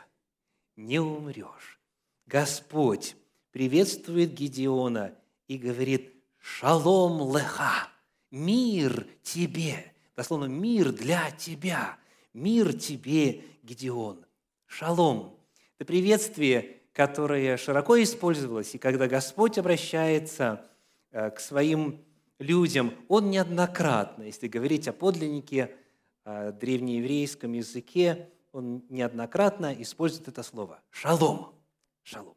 не 0.81 0.99
умрешь». 0.99 1.79
Господь 2.25 3.15
приветствует 3.51 4.33
Гедеона 4.33 5.15
и 5.47 5.57
говорит 5.57 6.13
«Шалом 6.37 7.35
леха», 7.35 7.89
«Мир 8.31 9.07
тебе», 9.23 9.93
дословно 10.15 10.45
«Мир 10.45 10.91
для 10.91 11.31
тебя», 11.31 11.97
«Мир 12.33 12.73
тебе, 12.73 13.43
Гедеон». 13.63 14.25
Шалом– 14.65 15.37
это 15.77 15.85
приветствие, 15.85 16.77
которое 16.93 17.57
широко 17.57 18.01
использовалось, 18.01 18.75
и 18.75 18.77
когда 18.77 19.07
Господь 19.07 19.57
обращается 19.57 20.65
Э, 21.11 21.29
к 21.29 21.39
своим 21.39 21.99
людям, 22.39 22.93
он 23.09 23.29
неоднократно, 23.29 24.23
если 24.23 24.47
говорить 24.47 24.87
о 24.87 24.93
подлиннике, 24.93 25.75
о 26.23 26.51
древнееврейском 26.51 27.51
языке, 27.51 28.29
он 28.51 28.83
неоднократно 28.89 29.73
использует 29.79 30.27
это 30.27 30.43
слово 30.43 30.81
«шалом». 30.89 31.55
Шалом. 32.03 32.35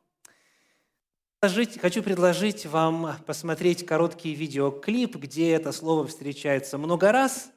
Хочу 1.42 2.02
предложить 2.02 2.64
вам 2.64 3.16
посмотреть 3.26 3.84
короткий 3.84 4.34
видеоклип, 4.34 5.16
где 5.16 5.52
это 5.52 5.72
слово 5.72 6.06
встречается 6.06 6.78
много 6.78 7.12
раз 7.12 7.50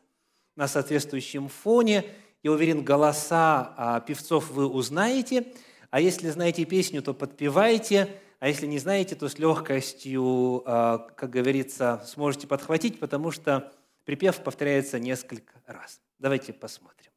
на 0.56 0.68
соответствующем 0.68 1.48
фоне. 1.48 2.06
Я 2.44 2.52
уверен, 2.52 2.84
голоса 2.84 3.74
а, 3.78 4.00
певцов 4.02 4.52
вы 4.52 4.68
узнаете, 4.68 5.54
а 5.90 6.02
если 6.02 6.30
знаете 6.30 6.66
песню, 6.66 7.02
то 7.02 7.14
подпевайте– 7.14 8.20
а 8.40 8.48
если 8.48 8.68
не 8.68 8.78
знаете, 8.78 9.16
то 9.16 9.30
с 9.30 9.40
легкостью, 9.40 10.62
а, 10.66 11.00
как 11.16 11.32
говорится, 11.32 12.04
сможете 12.06 12.46
подхватить, 12.48 13.00
потому 13.00 13.32
что 13.32 13.74
припев 14.06 14.44
повторяется 14.44 15.00
несколько 15.00 15.54
раз. 15.66 16.00
Давайте 16.20 16.54
посмотрим. 16.54 17.12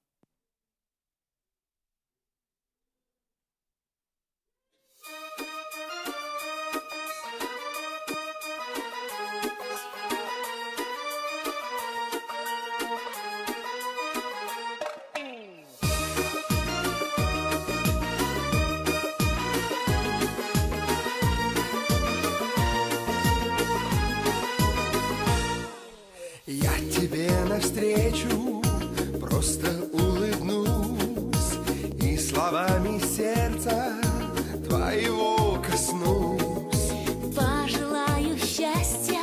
Твоего 34.70 35.58
коснусь. 35.68 36.92
Пожелаю 37.36 38.38
счастья 38.38 39.20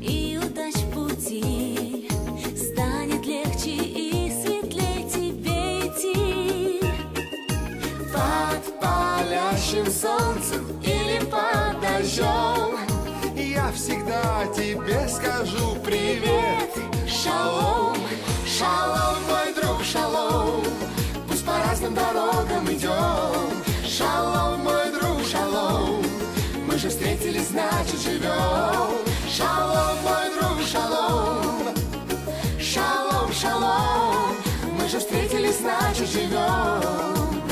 и 0.00 0.38
удач 0.42 0.74
в 0.74 0.90
пути, 0.92 2.08
станет 2.54 3.24
легче 3.24 3.70
и 3.70 4.30
светлее 4.30 5.08
тебе 5.08 5.88
идти. 5.88 6.80
Под 8.12 8.80
палящим 8.80 9.86
солнцем 9.86 10.66
или 10.82 11.18
под 11.24 11.80
дождем 11.80 12.76
я 13.36 13.72
всегда 13.72 14.44
тебе 14.54 15.08
скажу 15.08 15.76
привет. 15.82 16.68
Шалом, 17.08 17.96
шалом, 18.46 19.16
мой 19.28 19.54
друг, 19.54 19.82
шалом 19.82 20.62
Пусть 21.26 21.44
по 21.44 21.52
разным 21.52 21.94
дорогам 21.94 22.57
значит 27.48 28.00
живем. 28.00 29.06
Шалом, 29.28 29.96
мой 30.02 30.26
друг, 30.38 30.66
шалом. 30.66 31.74
Шалом, 32.60 33.32
шалом. 33.32 34.36
Мы 34.78 34.88
же 34.88 34.98
встретились, 34.98 35.58
значит 35.58 36.08
живем. 36.08 37.42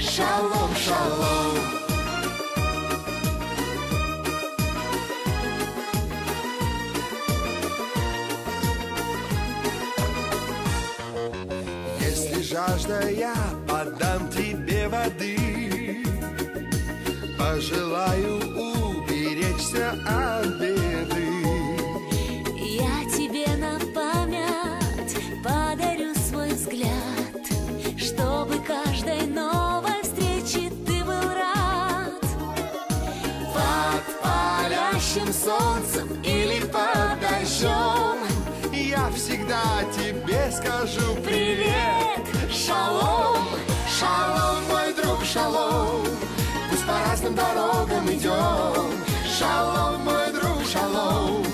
Шалом, 0.00 0.70
шалом. 0.76 1.72
Жажда, 12.52 13.08
я 13.08 13.34
подам 13.66 14.28
тебе 14.28 14.86
воды. 14.86 16.04
Пожелаю 17.38 18.61
всегда 39.32 39.82
тебе 39.96 40.50
скажу 40.50 41.14
привет. 41.24 42.20
Шалом, 42.52 43.48
шалом, 43.88 44.62
мой 44.68 44.92
друг, 44.92 45.24
шалом. 45.24 46.04
Пусть 46.68 46.86
по 46.86 46.92
разным 47.08 47.34
дорогам 47.34 48.12
идем. 48.12 48.92
Шалом, 49.26 50.02
мой 50.02 50.32
друг, 50.32 50.62
шалом. 50.70 51.46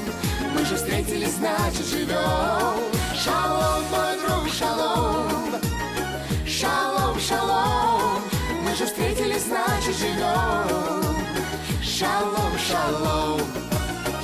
Мы 0.54 0.64
же 0.64 0.74
встретились, 0.74 1.34
значит 1.34 1.86
живем. 1.86 2.82
Шалом, 3.14 3.84
мой 3.92 4.18
друг, 4.26 4.52
шалом. 4.52 5.60
Шалом, 6.46 7.20
шалом. 7.20 8.22
Мы 8.64 8.74
же 8.74 8.86
встретились, 8.86 9.44
значит 9.44 9.96
живем. 9.96 11.14
Шалом, 11.80 12.58
шалом. 12.58 13.40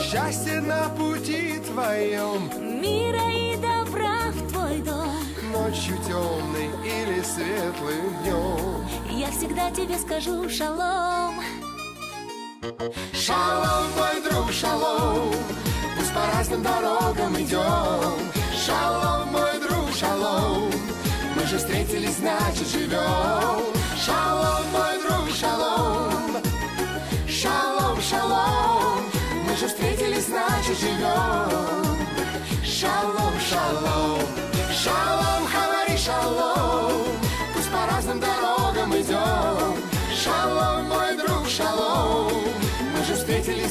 Счастье 0.02 0.60
на 0.60 0.88
пути 0.90 1.60
твоем. 1.68 2.50
Мира 2.80 3.30
и 3.30 3.43
Ночью 5.64 5.96
темной 6.06 6.68
или 6.84 7.22
светлым 7.22 8.22
днем. 8.22 8.86
Я 9.08 9.30
всегда 9.30 9.70
тебе 9.70 9.96
скажу 9.96 10.46
шалом. 10.50 11.40
Шалом, 13.14 13.86
мой 13.96 14.20
друг, 14.28 14.52
шалом. 14.52 15.34
Пусть 15.96 16.12
по 16.12 16.20
разным 16.36 16.62
дорогам 16.62 17.40
идем. 17.40 18.12
Шалом, 18.54 19.32
мой 19.32 19.58
друг, 19.58 19.90
шалом. 19.98 20.70
Мы 21.34 21.46
же 21.46 21.56
встретились, 21.56 22.16
значит 22.16 22.68
живем. 22.68 23.64
Шалом, 24.04 24.66
мой 24.70 24.98
друг, 25.02 25.34
шалом. 25.34 26.42
Шалом, 27.26 28.02
шалом. 28.02 29.02
Мы 29.48 29.56
же 29.56 29.66
встретились, 29.66 30.26
значит 30.26 30.78
живем. 30.78 31.96
Шалом, 32.62 33.32
шалом. 33.40 33.44
Шалом, 33.48 34.13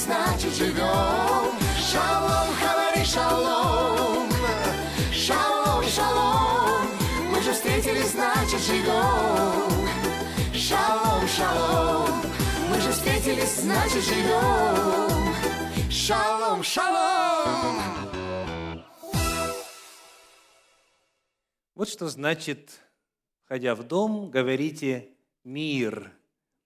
значит 0.04 0.54
живем. 0.54 1.52
Шалом, 1.78 2.48
говори 2.62 3.06
шалом. 3.06 4.30
Шалом, 5.12 5.84
шалом. 5.86 6.88
Мы 7.32 7.42
же 7.42 7.54
встретились, 7.54 8.12
значит 8.12 8.60
живем. 8.60 9.88
Шалом, 10.54 11.28
шалом. 11.28 12.22
Мы 12.70 12.82
же 12.82 12.92
встретились, 12.92 13.62
значит 13.62 14.04
живем. 14.04 15.34
Шалом, 15.90 16.64
шалом. 16.64 17.82
Вот 21.76 21.90
что 21.90 22.08
значит, 22.08 22.72
входя 23.44 23.76
в 23.76 23.84
дом, 23.84 24.30
говорите 24.30 25.10
«мир 25.44 26.12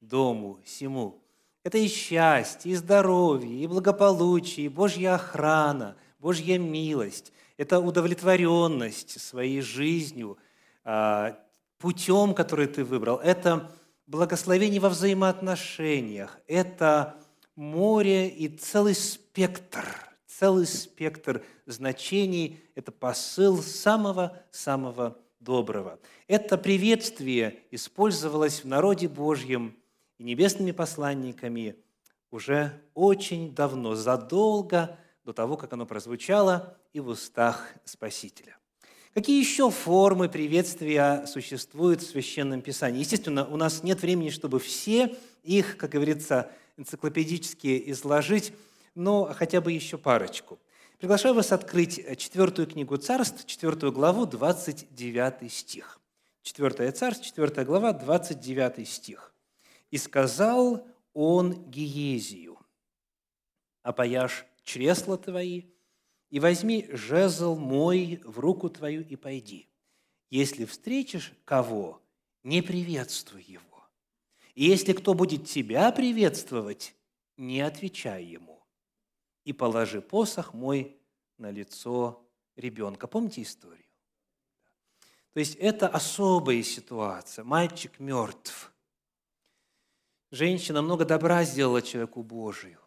дому 0.01 0.59
сему». 0.65 1.21
Это 1.67 1.79
и 1.79 1.89
счастье, 1.89 2.71
и 2.71 2.75
здоровье, 2.75 3.61
и 3.61 3.67
благополучие, 3.67 4.67
и 4.67 4.69
Божья 4.69 5.15
охрана, 5.15 5.97
Божья 6.17 6.57
милость. 6.57 7.33
Это 7.57 7.81
удовлетворенность 7.81 9.19
своей 9.19 9.59
жизнью, 9.59 10.37
а, 10.85 11.37
путем, 11.77 12.33
который 12.33 12.67
ты 12.67 12.85
выбрал. 12.85 13.17
Это 13.17 13.69
благословение 14.05 14.79
во 14.79 14.87
взаимоотношениях. 14.87 16.39
Это 16.47 17.17
море 17.57 18.29
и 18.29 18.47
целый 18.47 18.95
спектр, 18.95 19.85
целый 20.25 20.65
спектр 20.65 21.43
значений. 21.65 22.61
Это 22.75 22.93
посыл 22.93 23.61
самого-самого 23.61 25.17
доброго. 25.41 25.99
Это 26.27 26.57
приветствие 26.57 27.59
использовалось 27.71 28.63
в 28.63 28.67
народе 28.69 29.09
Божьем– 29.09 29.75
и 30.17 30.23
небесными 30.23 30.71
посланниками 30.71 31.75
уже 32.31 32.81
очень 32.93 33.53
давно, 33.53 33.95
задолго 33.95 34.97
до 35.23 35.33
того, 35.33 35.57
как 35.57 35.73
оно 35.73 35.85
прозвучало 35.85 36.77
и 36.93 36.99
в 36.99 37.07
устах 37.09 37.67
Спасителя. 37.85 38.57
Какие 39.13 39.39
еще 39.39 39.71
формы 39.71 40.29
приветствия 40.29 41.25
существуют 41.25 42.01
в 42.01 42.07
Священном 42.07 42.61
Писании? 42.61 42.99
Естественно, 42.99 43.45
у 43.47 43.57
нас 43.57 43.81
нет 43.83 44.01
времени, 44.01 44.29
чтобы 44.29 44.59
все 44.59 45.15
их, 45.43 45.77
как 45.77 45.91
говорится, 45.91 46.51
энциклопедически 46.77 47.83
изложить, 47.91 48.53
но 48.93 49.33
хотя 49.33 49.59
бы 49.59 49.71
еще 49.71 49.97
парочку. 49.97 50.59
Приглашаю 50.99 51.33
вас 51.33 51.51
открыть 51.51 51.99
четвертую 52.17 52.67
книгу 52.67 52.97
Царств, 52.97 53.45
четвертую 53.45 53.91
главу, 53.91 54.25
29 54.25 55.51
стих. 55.51 55.99
Четвертая 56.43 56.91
Царств, 56.91 57.25
четвертая 57.25 57.65
глава, 57.65 57.93
29 57.93 58.87
стих. 58.87 59.33
И 59.89 59.97
сказал 59.97 60.85
он 61.13 61.69
Гиезию, 61.69 62.59
опояшь 63.81 64.45
чресла 64.63 65.17
твои, 65.17 65.63
и 66.29 66.39
возьми 66.39 66.87
жезл 66.91 67.55
мой 67.55 68.21
в 68.23 68.39
руку 68.39 68.69
твою 68.69 69.01
и 69.03 69.15
пойди. 69.15 69.69
Если 70.29 70.65
встретишь 70.65 71.33
кого, 71.45 72.01
не 72.43 72.61
приветствуй 72.61 73.43
его. 73.43 73.87
И 74.53 74.65
если 74.65 74.91
кто 74.91 75.13
будет 75.13 75.45
тебя 75.45 75.91
приветствовать, 75.91 76.95
не 77.37 77.61
отвечай 77.61 78.25
ему. 78.25 78.61
И 79.45 79.53
положи 79.53 80.01
посох 80.01 80.53
мой 80.53 80.99
на 81.37 81.49
лицо 81.49 82.27
ребенка. 82.57 83.07
Помните 83.07 83.43
историю? 83.43 83.85
То 85.31 85.39
есть 85.39 85.55
это 85.55 85.87
особая 85.87 86.61
ситуация. 86.63 87.45
Мальчик 87.45 87.99
мертв– 87.99 88.73
женщина 90.31 90.81
много 90.81 91.05
добра 91.05 91.43
сделала 91.43 91.81
человеку 91.81 92.23
Божию. 92.23 92.79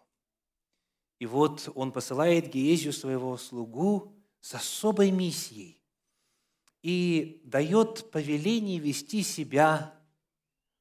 И 1.18 1.26
вот 1.26 1.68
он 1.74 1.92
посылает 1.92 2.48
Гиезию 2.48 2.92
своего 2.92 3.36
слугу 3.36 4.16
с 4.40 4.54
особой 4.54 5.10
миссией 5.10 5.82
и 6.82 7.42
дает 7.44 8.10
повеление 8.10 8.78
вести 8.78 9.22
себя 9.22 9.94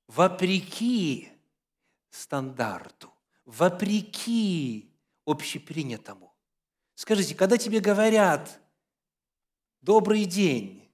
вопреки 0.07 1.29
стандарту, 2.09 3.11
вопреки 3.45 4.89
общепринятому. 5.25 6.33
Скажите, 6.95 7.35
когда 7.35 7.57
тебе 7.57 7.81
говорят 7.81 8.61
«добрый 9.81 10.25
день», 10.25 10.89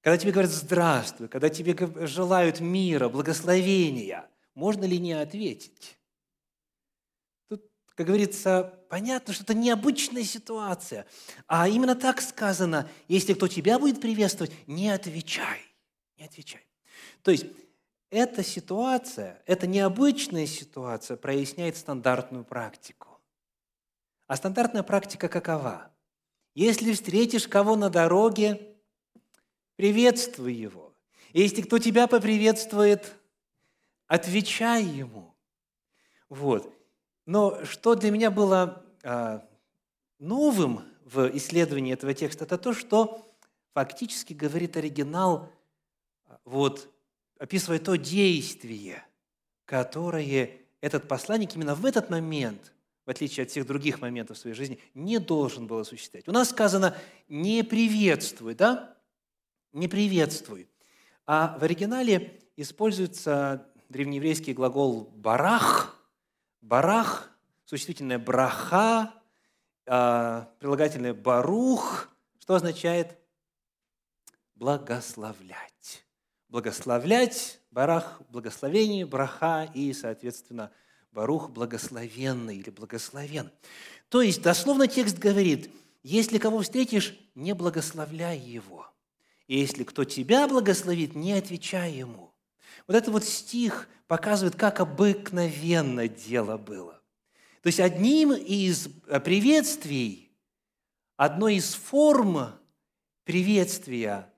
когда 0.00 0.18
тебе 0.18 0.32
говорят 0.32 0.52
«здравствуй», 0.52 1.28
когда 1.28 1.48
тебе 1.48 1.76
желают 2.06 2.60
мира, 2.60 3.08
благословения– 3.08 4.28
можно 4.54 4.84
ли 4.84 4.98
не 4.98 5.12
ответить? 5.12 5.98
Тут, 7.48 7.64
как 7.94 8.06
говорится, 8.06 8.84
понятно, 8.88 9.32
что 9.32 9.44
это 9.44 9.54
необычная 9.54 10.24
ситуация. 10.24 11.06
А 11.46 11.68
именно 11.68 11.94
так 11.94 12.20
сказано, 12.20 12.88
если 13.08 13.34
кто 13.34 13.48
тебя 13.48 13.78
будет 13.78 14.00
приветствовать, 14.00 14.52
не 14.66 14.90
отвечай. 14.90 15.62
Не 16.18 16.24
отвечай. 16.24 16.66
То 17.22 17.30
есть, 17.30 17.46
эта 18.10 18.44
ситуация, 18.44 19.42
эта 19.46 19.66
необычная 19.66 20.46
ситуация 20.46 21.16
проясняет 21.16 21.78
стандартную 21.78 22.44
практику. 22.44 23.18
А 24.26 24.36
стандартная 24.36 24.82
практика 24.82 25.28
какова? 25.28 25.90
Если 26.54 26.92
встретишь 26.92 27.48
кого 27.48 27.76
на 27.76 27.88
дороге, 27.88 28.76
приветствуй 29.76 30.52
его. 30.52 30.94
Если 31.32 31.62
кто 31.62 31.78
тебя 31.78 32.06
поприветствует, 32.06 33.14
отвечай 34.12 34.84
ему. 34.84 35.34
Вот. 36.28 36.70
Но 37.24 37.64
что 37.64 37.94
для 37.94 38.10
меня 38.10 38.30
было 38.30 38.84
а, 39.02 39.42
новым 40.18 40.84
в 41.06 41.34
исследовании 41.38 41.94
этого 41.94 42.12
текста, 42.12 42.44
это 42.44 42.58
то, 42.58 42.74
что 42.74 43.34
фактически 43.72 44.34
говорит 44.34 44.76
оригинал, 44.76 45.50
вот, 46.44 46.92
описывая 47.38 47.78
то 47.78 47.96
действие, 47.96 49.02
которое 49.64 50.58
этот 50.82 51.08
посланник 51.08 51.56
именно 51.56 51.74
в 51.74 51.86
этот 51.86 52.10
момент, 52.10 52.74
в 53.06 53.10
отличие 53.10 53.44
от 53.44 53.50
всех 53.50 53.66
других 53.66 54.02
моментов 54.02 54.36
в 54.36 54.40
своей 54.40 54.54
жизни, 54.54 54.78
не 54.92 55.20
должен 55.20 55.66
был 55.66 55.78
осуществлять. 55.78 56.28
У 56.28 56.32
нас 56.32 56.50
сказано 56.50 56.98
«не 57.28 57.62
приветствуй», 57.62 58.54
да? 58.54 58.94
«Не 59.72 59.88
приветствуй». 59.88 60.68
А 61.24 61.56
в 61.58 61.64
оригинале 61.64 62.38
используется 62.56 63.71
древнееврейский 63.92 64.54
глагол 64.54 65.12
«барах», 65.14 65.96
«барах», 66.62 67.30
существительное 67.66 68.18
«браха», 68.18 69.12
а, 69.86 70.50
прилагательное 70.58 71.14
«барух», 71.14 72.08
что 72.40 72.54
означает 72.54 73.18
«благословлять». 74.56 76.04
Благословлять, 76.48 77.60
барах– 77.70 78.20
благословение, 78.28 79.06
браха 79.06 79.70
и, 79.72 79.92
соответственно, 79.92 80.70
барух– 81.10 81.50
благословенный 81.50 82.56
или 82.56 82.70
благословен. 82.70 83.50
То 84.08 84.20
есть, 84.20 84.42
дословно 84.42 84.86
текст 84.86 85.18
говорит, 85.18 85.70
если 86.02 86.38
кого 86.38 86.60
встретишь, 86.60 87.18
не 87.34 87.54
благословляй 87.54 88.38
его. 88.38 88.86
И 89.46 89.58
если 89.58 89.84
кто 89.84 90.04
тебя 90.04 90.46
благословит, 90.48 91.14
не 91.14 91.32
отвечай 91.32 91.92
ему. 91.92 92.31
Вот 92.86 92.96
этот 92.96 93.12
вот 93.12 93.24
стих 93.24 93.88
показывает, 94.06 94.56
как 94.56 94.80
обыкновенно 94.80 96.08
дело 96.08 96.56
было. 96.56 97.00
То 97.62 97.68
есть 97.68 97.80
одним 97.80 98.32
из 98.32 98.88
э, 99.06 99.20
приветствий, 99.20 100.30
одной 101.16 101.56
из 101.56 101.74
форм 101.74 102.52
приветствия 103.24 104.28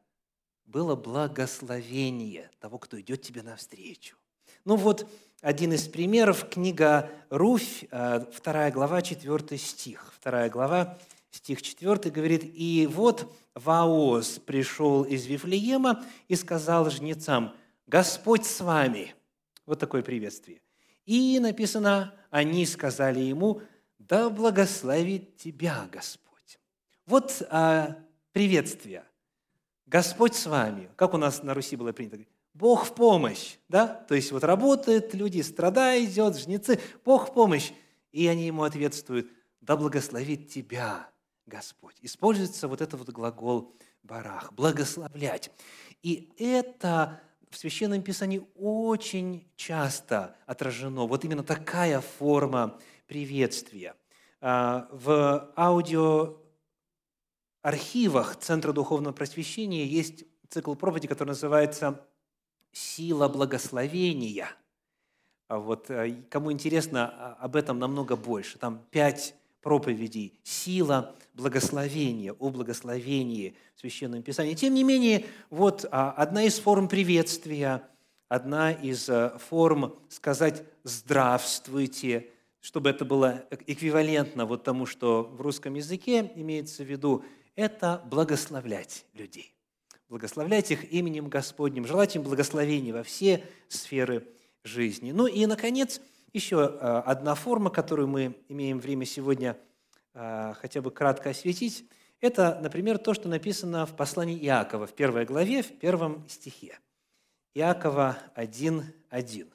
было 0.67 0.95
благословение 0.95 2.51
того, 2.61 2.79
кто 2.79 3.01
идет 3.01 3.23
тебе 3.23 3.43
навстречу. 3.43 4.17
Ну 4.65 4.77
вот 4.77 5.09
один 5.41 5.73
из 5.73 5.89
примеров, 5.89 6.49
книга 6.49 7.11
Руфь, 7.31 7.85
2 7.91 8.27
э, 8.43 8.71
глава, 8.71 9.03
4 9.03 9.59
стих. 9.59 10.15
2 10.23 10.49
глава, 10.49 10.99
стих 11.31 11.63
4 11.63 12.11
говорит, 12.11 12.43
«И 12.45 12.89
вот 12.91 13.31
Ваоз 13.55 14.39
пришел 14.39 15.03
из 15.03 15.27
Вифлеема 15.27 16.05
и 16.29 16.37
сказал 16.37 16.91
жнецам, 16.91 17.55
Господь 17.87 18.47
с 18.47 18.61
вами. 18.61 19.15
Вот 19.67 19.79
такое 19.79 20.03
приветствие. 20.03 20.61
И 21.05 21.39
написано, 21.41 22.15
они 22.31 22.65
сказали 22.67 23.21
ему, 23.21 23.63
да 23.99 24.31
благословит 24.31 25.37
тебя 25.37 25.89
Господь. 25.91 26.59
Вот 27.07 27.43
а, 27.51 27.99
приветствие. 28.33 29.05
Господь 29.87 30.35
с 30.35 30.47
вами. 30.47 30.91
Как 30.97 31.15
у 31.15 31.19
нас 31.19 31.43
на 31.43 31.55
Руси 31.55 31.77
было 31.77 31.93
принято? 31.93 32.19
Бог 32.55 32.87
в 32.87 32.95
помощь. 32.95 33.57
Да? 33.69 33.87
То 33.87 34.15
есть 34.15 34.33
вот 34.33 34.45
работают 34.45 35.13
люди, 35.15 35.41
страда 35.43 36.03
идет, 36.03 36.37
жнецы, 36.37 36.81
Бог 37.05 37.31
в 37.31 37.35
помощь. 37.35 37.73
И 38.13 38.27
они 38.27 38.47
ему 38.47 38.63
ответствуют, 38.63 39.31
да 39.61 39.77
благословит 39.77 40.49
тебя 40.49 41.11
Господь. 41.47 41.97
Используется 42.01 42.69
вот 42.69 42.81
этот 42.81 42.99
вот 43.01 43.11
глагол 43.11 43.75
барах, 44.03 44.53
благословлять. 44.53 45.51
И 46.03 46.33
это 46.39 47.21
в 47.55 47.57
Священном 47.57 48.03
Писании 48.03 48.43
очень 48.57 49.49
часто 49.55 50.37
отражено 50.45 51.07
вот 51.07 51.25
именно 51.25 51.45
такая 51.45 52.01
форма 52.01 52.81
приветствия. 53.07 53.95
А, 54.41 54.89
в 54.91 55.53
аудиоархивах 55.57 58.37
Центра 58.41 58.73
Духовного 58.73 59.15
Просвещения 59.15 59.87
есть 59.87 60.25
цикл 60.49 60.75
проповеди, 60.75 61.07
который 61.07 61.29
называется 61.29 62.05
«Сила 62.73 63.29
благословения». 63.29 64.49
А 65.47 65.61
вот 65.61 65.91
э, 65.91 66.25
кому 66.29 66.51
интересно 66.51 67.07
а, 67.07 67.37
об 67.41 67.55
этом 67.55 67.79
намного 67.79 68.17
больше, 68.17 68.59
там 68.59 68.85
пять 68.91 69.37
проповедей, 69.63 70.41
сила 70.43 71.15
благословения, 71.35 72.33
о 72.33 72.49
благословении 72.51 73.57
в 73.75 73.81
Священном 73.81 74.23
Писании. 74.23 74.55
Тем 74.55 74.75
не 74.75 74.85
менее, 74.85 75.27
вот 75.51 75.85
одна 75.91 76.45
из 76.45 76.59
форм 76.59 76.89
приветствия, 76.89 77.83
одна 78.29 78.73
из 78.73 79.09
э, 79.09 79.37
форм 79.49 79.95
сказать 80.09 80.65
«здравствуйте», 80.85 82.31
чтобы 82.61 82.91
это 82.91 83.05
было 83.05 83.45
эквивалентно 83.51 84.47
вот 84.47 84.65
тому, 84.65 84.87
что 84.87 85.25
в 85.25 85.41
русском 85.41 85.75
языке 85.75 86.33
имеется 86.35 86.83
в 86.83 86.87
виду, 86.87 87.25
это 87.57 88.03
благословлять 88.07 89.05
людей. 89.13 89.55
Благословлять 90.09 90.71
их 90.71 90.91
именем 90.93 91.29
Господним, 91.29 91.87
желать 91.87 92.17
им 92.17 92.23
благословения 92.23 92.95
во 92.95 93.03
все 93.03 93.45
сферы 93.69 94.27
жизни. 94.63 95.13
Ну 95.13 95.27
и, 95.27 95.45
наконец, 95.47 96.01
еще 96.33 96.57
э, 96.81 97.03
одна 97.05 97.35
форма, 97.35 97.71
которую 97.71 98.09
мы 98.09 98.35
имеем 98.49 98.79
время 98.79 99.05
сегодня 99.05 99.57
хотя 100.15 100.81
бы 100.81 100.91
кратко 100.91 101.31
осветить, 101.31 101.85
это, 102.21 102.59
например, 102.63 102.99
то, 102.99 103.13
что 103.13 103.29
написано 103.29 103.85
в 103.85 103.95
послании 103.97 104.39
Иакова, 104.39 104.87
в 104.87 104.95
первой 104.95 105.27
главе, 105.27 105.63
в 105.63 105.79
первом 105.79 106.27
стихе. 106.29 106.79
Иакова 107.53 108.17
1.1. 108.37 109.53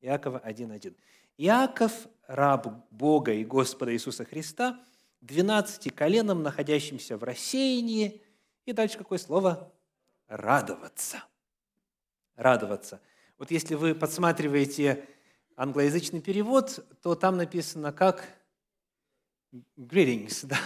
Иакова 0.00 0.42
1.1. 0.44 0.96
Иаков, 1.36 1.92
раб 2.26 2.86
Бога 2.90 3.32
и 3.32 3.44
Господа 3.44 3.92
Иисуса 3.92 4.24
Христа, 4.24 4.80
двенадцати 5.20 5.90
коленам, 5.90 6.42
находящимся 6.42 7.18
в 7.18 7.24
рассеянии. 7.24 8.22
И 8.64 8.72
дальше 8.72 8.96
какое 8.96 9.18
слово? 9.18 9.72
Радоваться. 10.28 11.22
Радоваться. 12.36 13.00
Вот 13.38 13.50
если 13.50 13.74
вы 13.74 13.94
подсматриваете 13.94 15.06
англоязычный 15.56 16.22
перевод, 16.22 16.84
то 17.02 17.14
там 17.14 17.36
написано 17.36 17.92
как 17.92 18.24
greetings, 19.76 20.44
да? 20.46 20.58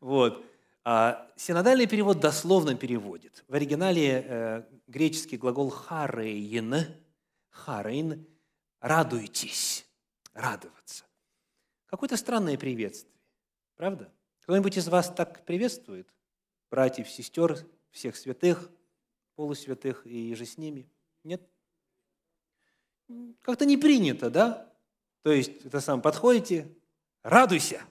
Вот. 0.00 0.44
А 0.82 1.30
синодальный 1.36 1.86
перевод 1.86 2.20
дословно 2.20 2.74
переводит. 2.74 3.44
В 3.48 3.54
оригинале 3.54 4.24
э, 4.26 4.62
греческий 4.86 5.36
глагол 5.36 5.68
«χαίρειν», 5.68 6.74
«χαίρειν»– 7.50 8.26
«радуйтесь», 8.80 9.86
«радоваться». 10.32 11.04
Какое-то 11.86 12.16
странное 12.16 12.56
приветствие, 12.56 13.20
правда? 13.76 14.10
Кто-нибудь 14.42 14.78
из 14.78 14.88
вас 14.88 15.12
так 15.12 15.44
приветствует? 15.44 16.08
Братьев, 16.70 17.10
сестер, 17.10 17.58
всех 17.90 18.16
святых, 18.16 18.70
полусвятых 19.34 20.06
и 20.06 20.34
же 20.34 20.46
с 20.46 20.56
ними? 20.56 20.88
Нет? 21.24 21.42
Как-то 23.42 23.66
не 23.66 23.76
принято, 23.76 24.30
да? 24.30 24.72
То 25.22 25.32
есть, 25.32 25.66
это 25.66 25.80
сам 25.80 26.00
подходите, 26.00 26.72
радуйся. 27.22 27.82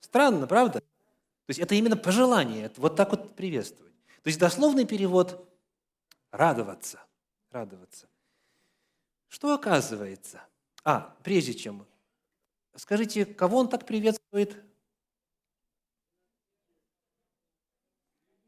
Странно, 0.00 0.46
правда? 0.46 0.80
То 0.80 1.50
есть 1.50 1.60
это 1.60 1.74
именно 1.74 1.96
пожелание, 1.96 2.70
вот 2.76 2.96
так 2.96 3.10
вот 3.10 3.34
приветствовать. 3.34 3.94
То 4.22 4.28
есть 4.28 4.38
дословный 4.38 4.86
перевод– 4.86 5.48
радоваться, 6.30 7.00
радоваться. 7.50 8.08
Что 9.28 9.54
оказывается? 9.54 10.42
А, 10.84 11.16
прежде 11.22 11.54
чем, 11.54 11.86
скажите, 12.74 13.26
кого 13.26 13.58
он 13.58 13.68
так 13.68 13.86
приветствует? 13.86 14.56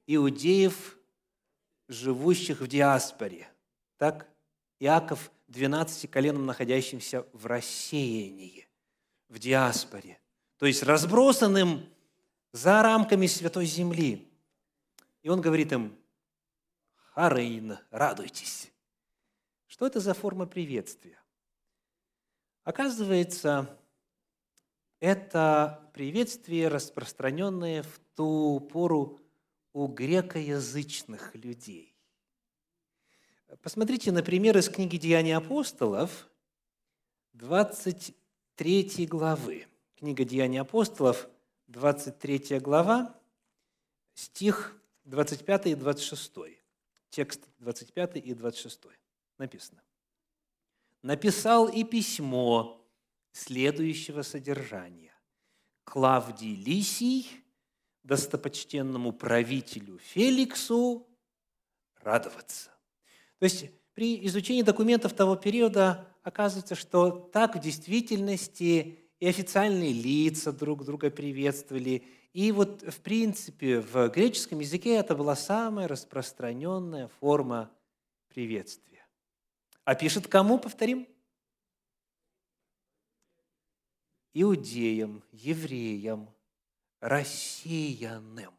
Иудеев, 0.07 0.99
живущих 1.89 2.61
в 2.61 2.67
диаспоре. 2.67 3.49
Так? 3.97 4.29
Иаков 4.79 5.31
12 5.51 6.09
коленом, 6.11 6.47
находящимся 6.47 7.27
в 7.33 7.47
рассеянии, 7.47 8.69
в 9.29 9.39
диаспоре, 9.39 10.21
то 10.59 10.67
есть 10.67 10.83
разбросанным 10.83 11.89
за 12.53 12.83
рамками 12.83 13.27
Святой 13.27 13.67
Земли. 13.67 14.29
И 15.23 15.29
он 15.29 15.41
говорит 15.41 15.73
им, 15.73 15.97
«Харейн, 16.95 17.79
радуйтесь». 17.91 18.71
Что 19.67 19.87
это 19.87 20.01
за 20.01 20.15
форма 20.15 20.47
приветствия? 20.47 21.21
Оказывается, 22.63 23.77
это 25.01 25.91
приветствие, 25.95 26.69
распространенное 26.69 27.83
в 27.83 27.99
ту 28.15 28.61
пору 28.61 29.19
у 29.73 29.89
грекоязычных 29.89 31.35
людей. 31.35 31.97
Посмотрите, 33.59 34.13
например, 34.13 34.57
из 34.57 34.69
книги 34.69 34.97
«Деяния 34.97 35.37
апостолов», 35.37 36.29
23 37.33 39.07
главы. 39.07 39.67
Книга 39.97 40.25
«Деяния 40.25 40.61
апостолов», 40.61 41.29
23 41.67 42.61
глава, 42.61 43.19
стих 44.15 44.81
25 45.05 45.67
и 45.67 45.75
26. 45.75 46.33
Текст 47.11 47.49
25 47.59 48.17
и 48.17 48.35
26. 48.35 48.81
Написано. 49.39 49.83
«Написал 51.03 51.69
и 51.69 51.83
письмо 51.83 52.87
следующего 53.33 54.23
содержания. 54.23 55.15
Клавдий 55.85 56.55
Лисий, 56.55 57.29
достопочтенному 58.05 59.13
правителю 59.13 59.99
Феликсу, 59.99 61.09
радоваться 62.01 62.71
то 63.41 63.45
есть 63.45 63.71
при 63.95 64.25
изучении 64.27 64.63
документов 64.63 65.15
того 65.15 65.35
периода 65.35 66.07
оказывается, 66.23 66.75
что 66.75 67.11
так 67.11 67.57
в 67.57 67.61
действительности 67.61 68.99
и 69.19 69.27
официальные 69.27 69.95
лица 69.95 70.53
друг 70.53 70.85
друга 70.85 71.11
приветствовали. 71.11 72.05
И 72.35 72.53
вот, 72.53 72.83
в 72.83 73.01
принципе, 73.01 73.81
в 73.81 74.09
греческом 74.11 74.61
языке 74.61 74.95
это 74.95 75.17
была 75.17 75.35
самая 75.37 75.89
распространенная 75.89 77.09
форма 77.19 77.71
приветствия. 78.29 79.07
А 79.85 79.95
пишет 79.95 80.29
кому, 80.29 80.59
повторим? 80.59 81.09
Иудеям, 84.35 85.25
евреям, 85.33 86.29
россиянам. 87.01 88.55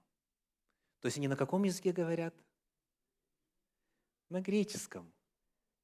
То 1.02 1.06
есть 1.06 1.18
они 1.18 1.28
на 1.28 1.38
каком 1.38 1.64
языке 1.64 1.92
говорят? 1.92 2.34
На 4.32 4.42
греческом. 4.42 5.12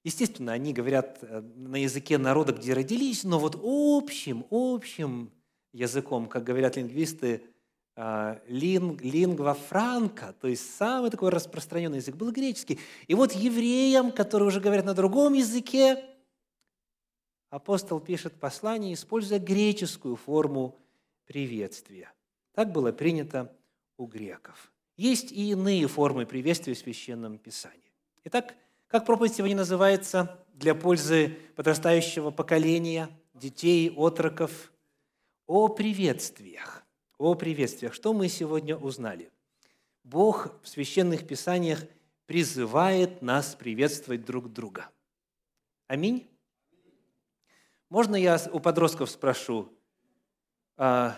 Естественно, 0.04 0.54
они 0.54 0.74
говорят 0.74 1.20
э, 1.22 1.42
на 1.42 1.76
языке 1.76 2.18
народа, 2.18 2.54
где 2.54 2.74
родились, 2.74 3.24
но 3.24 3.40
вот 3.40 3.60
общим, 3.62 4.46
общим 4.50 5.32
языком, 5.74 6.28
как 6.28 6.46
говорят 6.46 6.78
лингвисты, 6.78 7.44
э, 7.98 8.40
лингва 8.48 9.54
франка, 9.54 10.34
то 10.40 10.48
есть 10.48 10.76
самый 10.76 11.12
такой 11.12 11.30
распространенный 11.30 11.98
язык 11.98 12.16
был 12.16 12.32
греческий. 12.32 12.80
И 13.08 13.16
вот 13.16 13.34
евреям, 13.34 14.12
которые 14.14 14.48
уже 14.48 14.62
говорят 14.62 14.86
на 14.86 14.94
другом 14.94 15.34
языке, 15.34 16.06
апостол 17.50 18.00
пишет 18.00 18.40
послание, 18.40 18.94
используя 18.94 19.40
греческую 19.40 20.16
форму 20.16 20.80
приветствия. 21.26 22.14
Так 22.54 22.72
было 22.72 22.94
принято 22.94 23.54
у 23.98 24.06
греков. 24.06 24.72
Есть 24.96 25.34
и 25.34 25.52
иные 25.52 25.88
формы 25.88 26.26
приветствия 26.26 26.74
в 26.74 26.78
Священном 26.78 27.38
Писании. 27.38 27.87
Итак, 28.30 28.56
как 28.90 29.06
проповедь 29.06 29.36
сегодня 29.36 29.56
называется 29.56 30.38
для 30.54 30.76
пользы 30.76 31.38
подрастающего 31.56 32.30
поколения, 32.30 33.10
детей, 33.34 33.90
отроков? 33.96 34.74
О 35.46 35.70
приветствиях. 35.70 36.84
О 37.18 37.36
приветствиях. 37.36 37.94
Что 37.94 38.12
мы 38.12 38.28
сегодня 38.28 38.76
узнали? 38.76 39.32
Бог 40.04 40.50
в 40.62 40.68
священных 40.68 41.26
писаниях 41.26 41.86
призывает 42.26 43.22
нас 43.22 43.56
приветствовать 43.56 44.26
друг 44.26 44.52
друга. 44.52 44.90
Аминь. 45.88 46.30
Можно 47.88 48.18
я 48.18 48.38
у 48.52 48.60
подростков 48.60 49.10
спрошу, 49.10 49.72
а, 50.76 51.18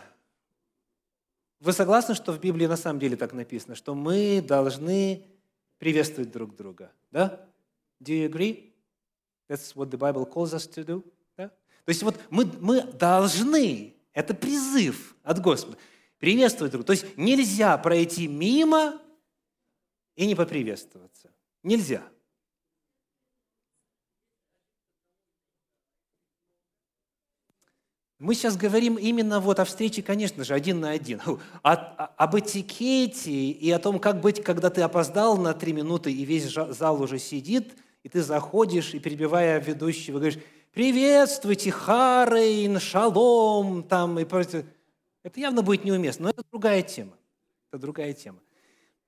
вы 1.59 1.73
согласны, 1.73 2.13
что 2.13 2.33
в 2.33 2.39
Библии 2.39 2.67
на 2.67 2.77
самом 2.77 2.99
деле 2.99 3.17
так 3.17 3.33
написано, 3.33 3.73
что 3.73 3.95
мы 3.95 4.43
должны 4.47 5.25
приветствовать 5.79 6.31
друг 6.31 6.55
друга? 6.55 6.91
Да? 7.11 7.49
Do 7.99 8.13
you 8.13 8.29
agree? 8.29 8.73
That's 9.47 9.75
what 9.75 9.89
the 9.89 9.97
Bible 9.97 10.25
calls 10.31 10.53
us 10.53 10.67
to 10.67 10.85
do. 10.85 11.03
Да? 11.35 11.47
То 11.49 11.89
есть 11.89 12.03
вот 12.03 12.19
мы, 12.29 12.45
мы 12.59 12.83
должны, 12.83 13.95
это 14.13 14.33
призыв 14.35 15.15
от 15.23 15.41
Господа, 15.41 15.77
приветствовать 16.19 16.71
друг 16.71 16.85
друга. 16.85 16.97
То 16.97 17.05
есть 17.05 17.17
нельзя 17.17 17.77
пройти 17.77 18.27
мимо 18.27 19.01
и 20.15 20.27
не 20.27 20.35
поприветствоваться. 20.35 21.31
Нельзя. 21.63 22.03
Мы 28.19 28.35
сейчас 28.35 28.57
говорим 28.57 28.95
именно 28.95 29.39
вот 29.39 29.61
о 29.61 29.65
встрече, 29.65 30.01
конечно 30.03 30.43
же, 30.43 30.53
один 30.53 30.81
на 30.81 30.89
один. 30.89 31.21
О, 31.63 31.71
об 31.71 32.35
этикете 32.37 33.31
и 33.31 33.71
о 33.71 33.79
том, 33.79 33.97
как 33.97 34.19
быть, 34.19 34.43
когда 34.43 34.69
ты 34.69 34.81
опоздал 34.81 35.37
на 35.37 35.53
три 35.53 35.71
минуты, 35.71 36.11
и 36.11 36.25
весь 36.25 36.51
зал 36.51 37.01
уже 37.01 37.17
сидит, 37.17 37.77
и 38.03 38.09
ты 38.09 38.21
заходишь, 38.21 38.93
и 38.93 38.99
перебивая 38.99 39.61
ведущего, 39.61 40.17
говоришь, 40.17 40.39
«Приветствуйте, 40.73 41.71
Харейн, 41.71 42.77
Шалом!» 42.81 43.83
там, 43.83 44.19
и 44.19 44.25
прочее. 44.25 44.65
Это 45.23 45.39
явно 45.39 45.61
будет 45.61 45.85
неуместно, 45.85 46.25
но 46.25 46.29
это 46.31 46.43
другая 46.51 46.81
тема. 46.81 47.13
Это 47.71 47.81
другая 47.81 48.11
тема. 48.11 48.39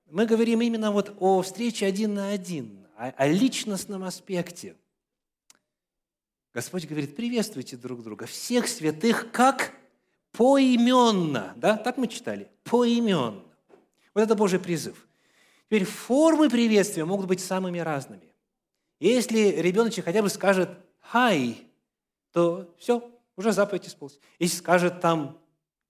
Мы 0.06 0.24
говорим 0.24 0.62
именно 0.62 0.90
вот 0.90 1.14
о 1.20 1.42
встрече 1.42 1.84
один 1.84 2.14
на 2.14 2.30
один, 2.30 2.86
о, 2.96 3.10
о 3.10 3.26
личностном 3.26 4.04
аспекте– 4.04 4.74
Господь 6.54 6.86
говорит, 6.86 7.16
приветствуйте 7.16 7.76
друг 7.76 8.02
друга, 8.02 8.26
всех 8.26 8.68
святых 8.68 9.30
как 9.32 9.72
поименно. 10.32 11.54
Да? 11.56 11.76
Так 11.76 11.96
мы 11.96 12.08
читали? 12.08 12.50
Поименно. 12.64 13.42
Вот 14.14 14.20
это 14.20 14.34
Божий 14.34 14.60
призыв. 14.60 15.06
Теперь 15.66 15.84
формы 15.84 16.50
приветствия 16.50 17.06
могут 17.06 17.26
быть 17.26 17.40
самыми 17.40 17.78
разными. 17.78 18.28
Если 19.00 19.38
ребеночек 19.38 20.04
хотя 20.04 20.20
бы 20.22 20.28
скажет 20.28 20.68
«хай», 21.00 21.66
то 22.30 22.74
все, 22.78 23.10
уже 23.36 23.52
заповедь 23.52 23.88
исполнилась. 23.88 24.20
Если 24.38 24.58
скажет 24.58 25.00
там 25.00 25.40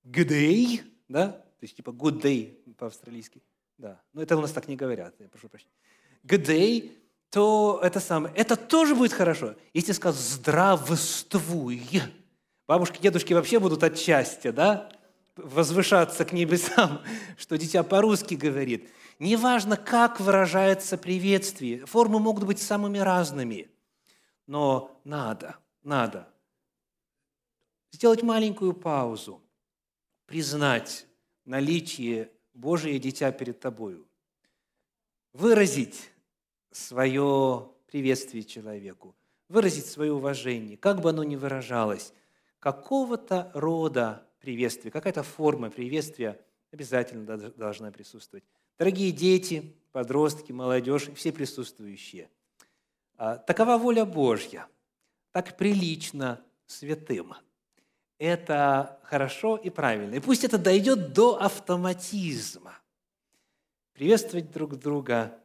«good 0.05 0.29
day», 0.29 0.83
да, 1.09 1.29
то 1.33 1.63
есть 1.63 1.77
типа 1.77 1.91
«good 1.91 2.23
day» 2.23 2.75
по-австралийски, 2.75 3.43
да, 3.77 4.01
но 4.13 4.23
это 4.23 4.37
у 4.37 4.41
нас 4.41 4.53
так 4.53 4.69
не 4.69 4.77
говорят, 4.77 5.15
я 5.19 5.29
прошу 5.29 5.49
прощения. 5.49 5.75
«Good 6.25 6.47
day», 6.47 6.93
то 7.33 7.81
это 7.83 7.99
самое, 7.99 8.35
это 8.35 8.57
тоже 8.57 8.95
будет 8.95 9.15
хорошо. 9.15 9.55
Если 9.73 9.93
сказать 9.93 10.21
«здравствуй», 10.21 11.83
бабушки, 12.69 13.01
дедушки 13.01 13.33
вообще 13.33 13.59
будут 13.59 13.83
от 13.83 13.99
счастья, 13.99 14.53
да, 14.53 14.93
возвышаться 15.37 16.27
к 16.27 16.33
небесам, 16.33 17.01
что 17.39 17.57
дитя 17.57 17.85
по-русски 17.85 18.35
говорит. 18.35 18.91
Неважно, 19.19 19.79
как 19.79 20.21
выражается 20.21 20.99
приветствие, 20.99 21.87
формы 21.87 22.21
могут 22.21 22.45
быть 22.45 22.61
самыми 22.61 22.99
разными, 22.99 23.71
но 24.47 25.01
надо, 25.05 25.57
надо 25.83 26.29
сделать 27.93 28.23
маленькую 28.23 28.75
паузу, 28.75 29.41
признать 30.27 31.07
наличие 31.47 32.31
Божие 32.53 32.99
дитя 32.99 33.33
перед 33.33 33.59
тобою, 33.59 34.07
выразить 35.33 36.12
свое 36.73 37.71
приветствие 37.87 38.45
человеку, 38.45 39.15
выразить 39.49 39.87
свое 39.87 40.13
уважение, 40.13 40.77
как 40.77 41.01
бы 41.01 41.11
оно 41.11 41.25
ни 41.25 41.37
выражалось, 41.37 42.13
какого-то 42.59 43.51
рода 43.55 44.27
приветствия, 44.41 44.91
какая-то 44.91 45.23
форма 45.23 45.71
приветствия 45.71 46.41
обязательно 46.73 47.37
должна 47.51 47.91
присутствовать. 47.91 48.45
Дорогие 48.79 49.13
дети, 49.13 49.77
подростки, 49.93 50.53
молодежь, 50.53 51.11
все 51.15 51.33
присутствующие, 51.33 52.31
а, 53.17 53.37
такова 53.37 53.77
воля 53.77 54.05
Божья, 54.05 54.67
так 55.33 55.57
прилично 55.57 56.41
святым. 56.67 57.35
Это 58.19 59.01
хорошо 59.05 59.57
и 59.57 59.69
правильно. 59.69 60.15
И 60.15 60.21
пусть 60.21 60.45
это 60.45 60.57
дойдет 60.57 61.13
до 61.13 61.43
автоматизма. 61.43 62.79
Приветствовать 63.93 64.51
друг 64.51 64.77
друга 64.77 65.42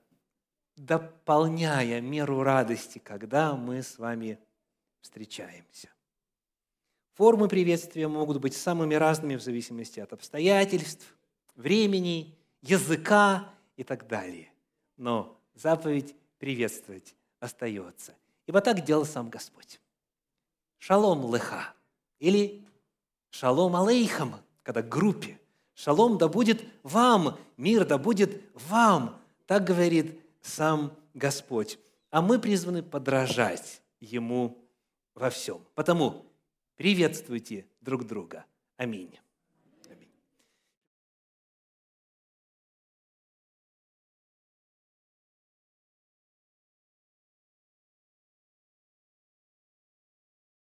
дополняя 0.77 1.99
меру 1.99 2.43
радости, 2.43 2.99
когда 2.99 3.55
мы 3.55 3.81
с 3.81 3.97
вами 3.97 4.39
встречаемся. 5.01 5.89
Формы 7.15 7.47
приветствия 7.47 8.07
могут 8.07 8.39
быть 8.39 8.55
самыми 8.55 8.93
разными 8.93 9.35
в 9.35 9.41
зависимости 9.41 9.99
от 9.99 10.13
обстоятельств, 10.13 11.15
времени, 11.55 12.37
языка 12.61 13.49
и 13.75 13.83
так 13.83 14.07
далее. 14.07 14.51
Но 14.97 15.35
заповедь 15.55 16.15
приветствовать 16.37 17.15
остается. 17.39 18.13
Ибо 18.45 18.61
так 18.61 18.85
делал 18.85 19.05
сам 19.05 19.29
Господь. 19.29 19.79
Шалом 20.77 21.33
леха 21.33 21.73
или 22.19 22.63
шалом 23.31 23.75
алейхам, 23.75 24.35
когда 24.61 24.83
группе. 24.83 25.39
Шалом 25.73 26.19
да 26.19 26.27
будет 26.27 26.63
вам, 26.83 27.39
мир 27.57 27.85
да 27.85 27.97
будет 27.97 28.43
вам. 28.53 29.19
Так 29.47 29.63
говорит 29.63 30.21
сам 30.47 30.97
Господь, 31.13 31.79
а 32.10 32.21
мы 32.21 32.39
призваны 32.39 32.81
подражать 32.81 33.81
Ему 33.99 34.57
во 35.13 35.29
всем. 35.29 35.62
Потому 35.75 36.25
приветствуйте 36.75 37.67
друг 37.81 38.05
друга. 38.05 38.45
Аминь. 38.77 39.19